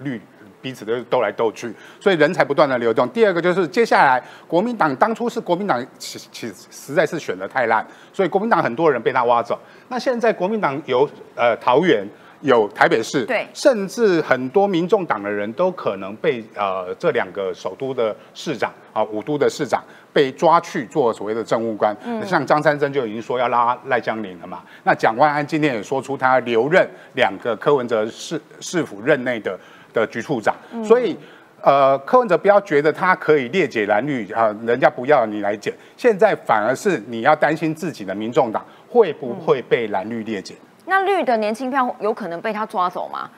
[0.00, 0.20] 绿。
[0.60, 3.08] 彼此都斗来斗去，所以人才不断的流动。
[3.10, 9.56] 第二个就是接下来国民党当初是国民党，其其实在是选的太烂，所以国民党很多人被他挖走。
[9.86, 12.04] 那现在国民党有呃桃园，
[12.40, 19.80] 有台北市，对，甚至很多民众党的人都可能被呃这两个首都的市长啊五都的市长
[20.12, 21.96] 被抓去做所谓的政务官。
[22.04, 24.62] 嗯，像张三珍就已经说要拉赖江林了嘛。
[24.84, 29.58] 那蒋万安今天也说出他留任两个柯文哲市市府任内的。
[29.94, 30.54] 的局处长，
[30.84, 31.16] 所以，
[31.62, 40.54] 呃，柯文哲不要觉得他可以列解蓝绿啊，人家不要你来解，现在反而是你要担心自己的民众党会不会被蓝绿列解？
[40.84, 43.30] 那绿的年轻票有可能被他抓走吗？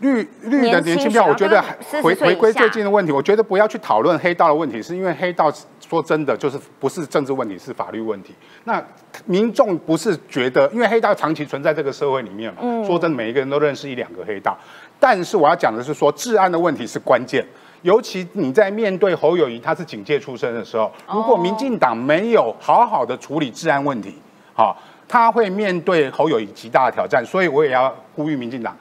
[0.00, 1.62] 绿绿的年轻票，我觉得
[2.02, 8.34] 回回归最近的问题，我觉得不要去讨论黑道的问题，是因为黑道说真的就是不是政治问题，是法律问题。
[8.64, 8.82] 那
[9.26, 14.56] 民众不是觉得，因为黑道长期存在这个社会里面嘛，说真的，每一个人都认识一两个黑道。
[15.00, 17.44] 但是我要讲的是说，治安的问题是关键，
[17.82, 24.14] 尤其你在面对侯友谊，他是警界出身的时候，如果民进党没有好好的处理治安问题，
[24.54, 24.76] 好，
[25.08, 27.24] 他会面对侯友谊极大的挑战。
[27.24, 28.76] 所以我也要呼吁民进党，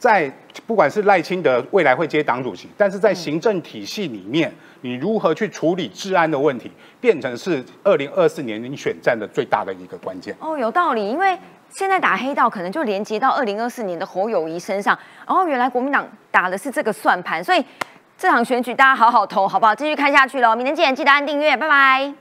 [0.00, 0.28] 在
[0.66, 10.34] 不管是赖清德未来会接党主席，但是在行政体系里面，你如何去处理治安的问题，变成是二零二四年你选战的最大的一个关键。
[10.40, 11.38] 哦，有道理，因为。
[11.72, 17.64] 现在打黑道可能就连接到二零二四年的侯友谊身上，然后原来国民党打的是这个算盘，所以
[18.18, 19.72] 这场选举大家好好投，好不好？
[19.72, 20.56] 继续看下去喽！
[20.56, 22.12] 明天见，记得按订阅，拜拜。